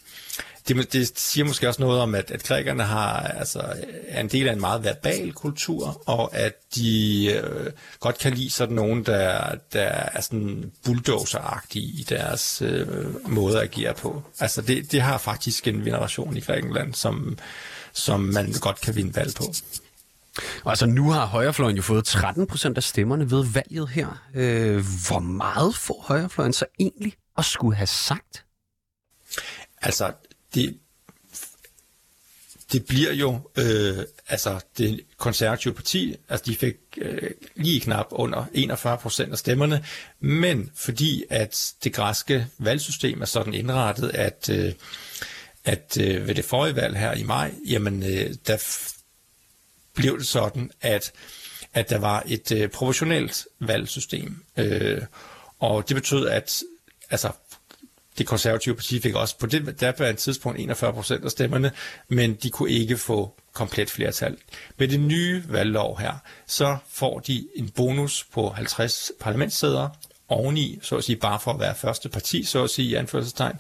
det, 0.69 0.93
det 0.93 1.19
siger 1.19 1.45
måske 1.45 1.69
også 1.69 1.83
noget 1.83 2.01
om, 2.01 2.15
at, 2.15 2.31
at 2.31 2.43
grækerne 2.43 2.83
har, 2.83 3.19
altså, 3.19 3.63
er 4.09 4.21
en 4.21 4.29
del 4.29 4.49
af 4.49 4.53
en 4.53 4.61
meget 4.61 4.85
verbal 4.85 5.33
kultur, 5.33 6.03
og 6.07 6.37
at 6.37 6.55
de 6.75 7.27
øh, 7.27 7.73
godt 8.01 8.19
kan 8.19 8.35
lide 8.35 8.51
sådan 8.51 8.75
nogen, 8.75 9.07
der, 9.07 9.55
der 9.73 9.83
er 9.83 10.21
sådan 10.21 10.73
bulldozer 10.85 11.65
i 11.75 12.07
deres 12.09 12.63
øh, 12.63 12.87
måde 13.31 13.57
at 13.57 13.63
agere 13.63 13.95
på. 13.95 14.23
Altså 14.41 14.63
det, 14.63 14.93
det 14.93 15.01
har 15.03 15.19
faktisk 15.19 15.69
en 15.69 15.81
generation 15.81 16.37
i 16.37 16.41
Grækenland, 16.41 16.95
som, 16.95 17.39
som 17.97 18.21
man 18.21 18.53
godt 18.61 18.81
kan 18.81 18.97
vinde 18.97 19.17
valg 19.17 19.35
på. 19.35 19.45
Og 20.65 20.71
altså 20.73 20.87
nu 20.87 21.11
har 21.11 21.27
højrefløjen 21.27 21.77
jo 21.77 21.83
fået 21.83 22.05
13 22.05 22.47
procent 22.47 22.77
af 22.77 22.83
stemmerne 22.83 23.31
ved 23.31 23.45
valget 23.45 23.89
her. 23.89 24.29
Øh, 24.35 24.85
hvor 25.09 25.19
meget 25.19 25.77
får 25.77 26.05
højrefløjen 26.09 26.53
så 26.53 26.65
egentlig 26.79 27.15
at 27.39 27.45
skulle 27.45 27.77
have 27.77 27.87
sagt? 27.87 28.45
Altså, 29.83 30.13
det, 30.55 30.79
det 32.73 32.87
bliver 32.87 33.13
jo, 33.13 33.51
øh, 33.59 33.99
altså 34.29 34.61
det 34.79 35.01
konservative 35.17 35.75
parti, 35.75 36.17
altså 36.29 36.45
de 36.47 36.57
fik 36.57 36.75
øh, 36.97 37.31
lige 37.57 37.81
knap 37.81 38.07
under 38.11 38.45
41 38.55 38.99
procent 38.99 39.33
af 39.33 39.39
stemmerne, 39.39 39.85
men 40.21 40.71
fordi 40.75 41.25
at 41.31 41.75
det 41.85 41.93
græske 41.93 42.47
valgsystem 42.59 43.21
er 43.23 43.27
sådan 43.27 43.55
indrettet, 43.55 44.11
at, 44.11 44.49
øh, 44.53 44.73
at 45.67 45.99
øh, 46.01 46.27
ved 46.27 46.35
det 46.35 46.45
forrige 46.45 46.77
valg 46.77 46.97
her 46.97 47.13
i 47.13 47.23
maj, 47.23 47.53
jamen 47.69 48.03
øh, 48.03 48.35
der 48.47 48.89
blev 49.95 50.19
det 50.19 50.27
sådan, 50.27 50.71
at, 50.81 51.13
at 51.75 51.91
der 51.91 51.99
var 51.99 52.23
et 52.27 52.53
øh, 52.53 52.69
proportionelt 52.69 53.47
valgsystem, 53.61 54.45
øh, 54.57 55.03
og 55.59 55.89
det 55.89 55.95
betød, 55.95 56.29
at 56.29 56.63
altså 57.11 57.31
det 58.19 58.27
konservative 58.27 58.75
parti 58.75 59.01
fik 59.01 59.15
også 59.15 59.39
på 59.39 59.47
det 59.47 59.81
der 59.81 60.01
et 60.01 60.19
tidspunkt 60.19 60.61
41 60.61 60.93
procent 60.93 61.25
af 61.25 61.31
stemmerne, 61.31 61.73
men 62.09 62.35
de 62.35 62.51
kunne 62.51 62.71
ikke 62.71 62.97
få 62.97 63.41
komplet 63.53 63.91
flertal. 63.91 64.37
Med 64.79 64.89
det 64.89 65.01
nye 65.01 65.45
valglov 65.49 65.99
her, 65.99 66.13
så 66.47 66.77
får 66.89 67.19
de 67.19 67.49
en 67.55 67.71
bonus 67.71 68.27
på 68.33 68.49
50 68.49 69.13
parlamentssæder, 69.21 69.89
oveni, 70.29 70.79
så 70.83 70.97
at 70.97 71.05
sige, 71.05 71.17
bare 71.17 71.41
for 71.41 71.53
at 71.53 71.61
være 71.61 71.75
første 71.75 72.09
parti, 72.09 72.45
så 72.45 72.65
at 72.65 72.71
sige, 72.71 72.89
i 72.89 72.95
anførselstegn. 72.95 73.57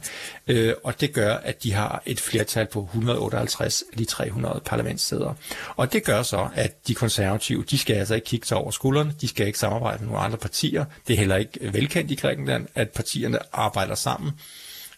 Øh, 0.46 0.74
og 0.84 1.00
det 1.00 1.12
gør, 1.12 1.34
at 1.34 1.62
de 1.62 1.72
har 1.72 2.02
et 2.06 2.20
flertal 2.20 2.66
på 2.66 2.82
158 2.82 3.84
af 3.92 3.98
de 3.98 4.04
300 4.04 4.60
parlamentssæder. 4.64 5.34
Og 5.76 5.92
det 5.92 6.04
gør 6.04 6.22
så, 6.22 6.48
at 6.54 6.88
de 6.88 6.94
konservative, 6.94 7.64
de 7.70 7.78
skal 7.78 7.96
altså 7.96 8.14
ikke 8.14 8.24
kigge 8.24 8.46
sig 8.46 8.56
over 8.56 8.70
skuldrene, 8.70 9.14
de 9.20 9.28
skal 9.28 9.46
ikke 9.46 9.58
samarbejde 9.58 9.98
med 9.98 10.06
nogle 10.06 10.24
andre 10.24 10.38
partier. 10.38 10.84
Det 11.06 11.14
er 11.14 11.18
heller 11.18 11.36
ikke 11.36 11.72
velkendt 11.72 12.10
i 12.10 12.14
Grækenland, 12.14 12.66
at 12.74 12.90
partierne 12.90 13.38
arbejder 13.52 13.94
sammen. 13.94 14.32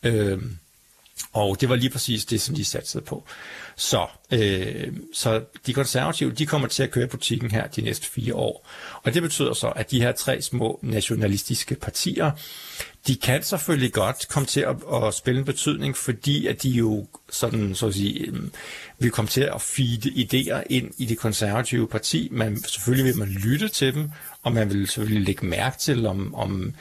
Øh, 0.02 0.42
og 1.32 1.60
det 1.60 1.68
var 1.68 1.76
lige 1.76 1.90
præcis 1.90 2.24
det, 2.24 2.40
som 2.40 2.54
de 2.54 2.64
satsede 2.64 3.04
på. 3.04 3.24
Så, 3.78 4.06
øh, 4.32 4.92
så 5.12 5.44
de 5.66 5.72
konservative, 5.72 6.32
de 6.32 6.46
kommer 6.46 6.68
til 6.68 6.82
at 6.82 6.90
køre 6.90 7.06
butikken 7.06 7.50
her 7.50 7.66
de 7.66 7.82
næste 7.82 8.06
fire 8.06 8.34
år. 8.34 8.68
Og 9.02 9.14
det 9.14 9.22
betyder 9.22 9.52
så, 9.52 9.68
at 9.68 9.90
de 9.90 10.00
her 10.00 10.12
tre 10.12 10.42
små 10.42 10.78
nationalistiske 10.82 11.74
partier, 11.74 12.30
de 13.06 13.16
kan 13.16 13.42
selvfølgelig 13.42 13.92
godt 13.92 14.28
komme 14.28 14.46
til 14.46 14.60
at, 14.60 14.76
at 14.94 15.14
spille 15.14 15.38
en 15.38 15.44
betydning, 15.44 15.96
fordi 15.96 16.46
at 16.46 16.62
de 16.62 16.68
jo 16.68 17.06
sådan, 17.30 17.74
så 17.74 17.86
at 17.86 17.94
sige, 17.94 18.26
øh, 18.26 18.42
vil 18.98 19.10
komme 19.10 19.28
til 19.28 19.40
at 19.40 19.62
feede 19.62 20.10
idéer 20.10 20.62
ind 20.70 20.90
i 20.98 21.04
det 21.04 21.18
konservative 21.18 21.88
parti. 21.88 22.28
Man, 22.30 22.56
selvfølgelig 22.56 23.04
vil 23.04 23.18
man 23.18 23.28
lytte 23.28 23.68
til 23.68 23.94
dem, 23.94 24.10
og 24.42 24.52
man 24.52 24.70
vil 24.72 24.88
selvfølgelig 24.88 25.26
lægge 25.26 25.46
mærke 25.46 25.78
til, 25.78 26.06
om, 26.06 26.34
om 26.34 26.74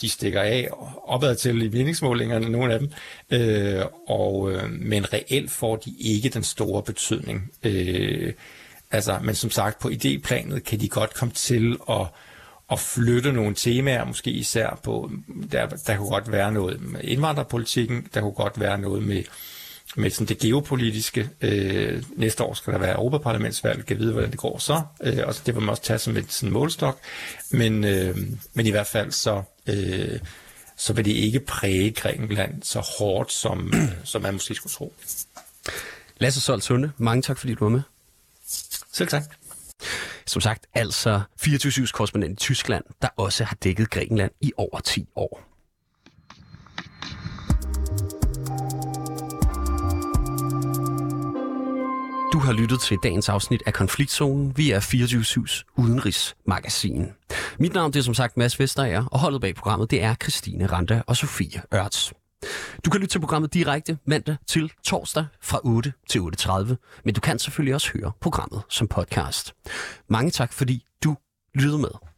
de 0.00 0.08
stikker 0.08 0.40
af 0.40 0.68
opad 1.04 1.36
til 1.36 1.62
i 1.62 1.68
meningsmålingerne, 1.68 2.48
nogle 2.48 2.72
af 2.74 2.78
dem. 2.78 2.90
Øh, 3.30 3.84
og, 4.08 4.52
øh, 4.52 4.70
men 4.70 5.12
reelt 5.12 5.50
får 5.50 5.76
de 5.76 5.94
ikke 5.98 6.19
den 6.28 6.44
store 6.44 6.82
betydning. 6.82 7.50
Øh, 7.62 8.32
altså, 8.90 9.18
men 9.22 9.34
som 9.34 9.50
sagt, 9.50 9.78
på 9.78 9.88
idéplanet 9.88 10.58
kan 10.58 10.80
de 10.80 10.88
godt 10.88 11.14
komme 11.14 11.34
til 11.34 11.76
at 11.90 12.06
at 12.70 12.80
flytte 12.80 13.32
nogle 13.32 13.54
temaer, 13.54 14.04
måske 14.04 14.30
især 14.30 14.80
på, 14.82 15.10
der, 15.52 15.66
der 15.66 15.96
kunne 15.96 16.08
godt 16.08 16.32
være 16.32 16.52
noget 16.52 16.80
med 16.80 17.00
indvandrerpolitikken, 17.04 18.06
der 18.14 18.20
kunne 18.20 18.32
godt 18.32 18.60
være 18.60 18.78
noget 18.78 19.02
med, 19.02 19.22
med 19.96 20.10
sådan 20.10 20.26
det 20.26 20.38
geopolitiske. 20.38 21.28
Øh, 21.40 22.02
næste 22.16 22.44
år 22.44 22.54
skal 22.54 22.72
der 22.72 22.78
være 22.78 22.94
Europaparlamentsvalg, 22.94 23.86
kan 23.86 23.98
vide, 23.98 24.12
hvordan 24.12 24.30
det 24.30 24.38
går 24.38 24.58
så, 24.58 24.82
øh, 25.02 25.18
og 25.26 25.34
det 25.46 25.54
vil 25.54 25.60
man 25.62 25.68
også 25.68 25.82
tage 25.82 25.98
som 25.98 26.16
et 26.16 26.32
sådan 26.32 26.52
målstok, 26.52 26.98
men, 27.50 27.84
øh, 27.84 28.16
men 28.54 28.66
i 28.66 28.70
hvert 28.70 28.86
fald 28.86 29.12
så, 29.12 29.42
øh, 29.66 30.18
så 30.76 30.92
vil 30.92 31.04
det 31.04 31.12
ikke 31.12 31.40
præge 31.40 31.90
Grækenland 31.90 32.62
så 32.62 32.80
hårdt, 32.98 33.32
som, 33.32 33.72
som 34.04 34.22
man 34.22 34.34
måske 34.34 34.54
skulle 34.54 34.72
tro. 34.72 34.94
Lasse 36.20 36.40
Solt 36.40 36.64
Sunde, 36.64 36.92
mange 36.98 37.22
tak 37.22 37.38
fordi 37.38 37.54
du 37.54 37.64
var 37.64 37.70
med. 37.70 37.82
Selv 38.92 39.08
tak. 39.08 39.22
Som 40.26 40.40
sagt, 40.40 40.66
altså 40.74 41.20
24-7's 41.42 41.92
korrespondent 41.92 42.32
i 42.32 42.36
Tyskland, 42.36 42.84
der 43.02 43.08
også 43.16 43.44
har 43.44 43.56
dækket 43.64 43.90
Grækenland 43.90 44.30
i 44.40 44.52
over 44.56 44.80
10 44.80 45.08
år. 45.16 45.42
Du 52.32 52.38
har 52.38 52.52
lyttet 52.52 52.80
til 52.80 52.98
dagens 53.02 53.28
afsnit 53.28 53.62
af 53.66 53.72
Konfliktzonen. 53.72 54.56
Vi 54.56 54.70
er 54.70 54.80
24-7's 54.80 55.74
udenrigsmagasin. 55.76 57.06
Mit 57.58 57.74
navn 57.74 57.92
det 57.92 57.98
er 57.98 58.02
som 58.02 58.14
sagt 58.14 58.36
Mads 58.36 58.58
Vesterager, 58.58 59.04
og 59.06 59.20
holdet 59.20 59.40
bag 59.40 59.54
programmet 59.54 59.90
det 59.90 60.02
er 60.02 60.14
Christine 60.14 60.66
Randa 60.66 61.02
og 61.06 61.16
Sofie 61.16 61.62
Ørts. 61.74 62.12
Du 62.84 62.90
kan 62.90 63.00
lytte 63.00 63.12
til 63.12 63.20
programmet 63.20 63.54
direkte 63.54 63.98
mandag 64.04 64.36
til 64.46 64.72
torsdag 64.84 65.26
fra 65.40 65.60
8 65.64 65.92
til 66.08 66.18
8.30, 66.20 66.74
men 67.04 67.14
du 67.14 67.20
kan 67.20 67.38
selvfølgelig 67.38 67.74
også 67.74 67.90
høre 67.94 68.12
programmet 68.20 68.62
som 68.68 68.88
podcast. 68.88 69.54
Mange 70.08 70.30
tak, 70.30 70.52
fordi 70.52 70.84
du 71.04 71.16
lyttede 71.54 71.78
med. 71.78 72.09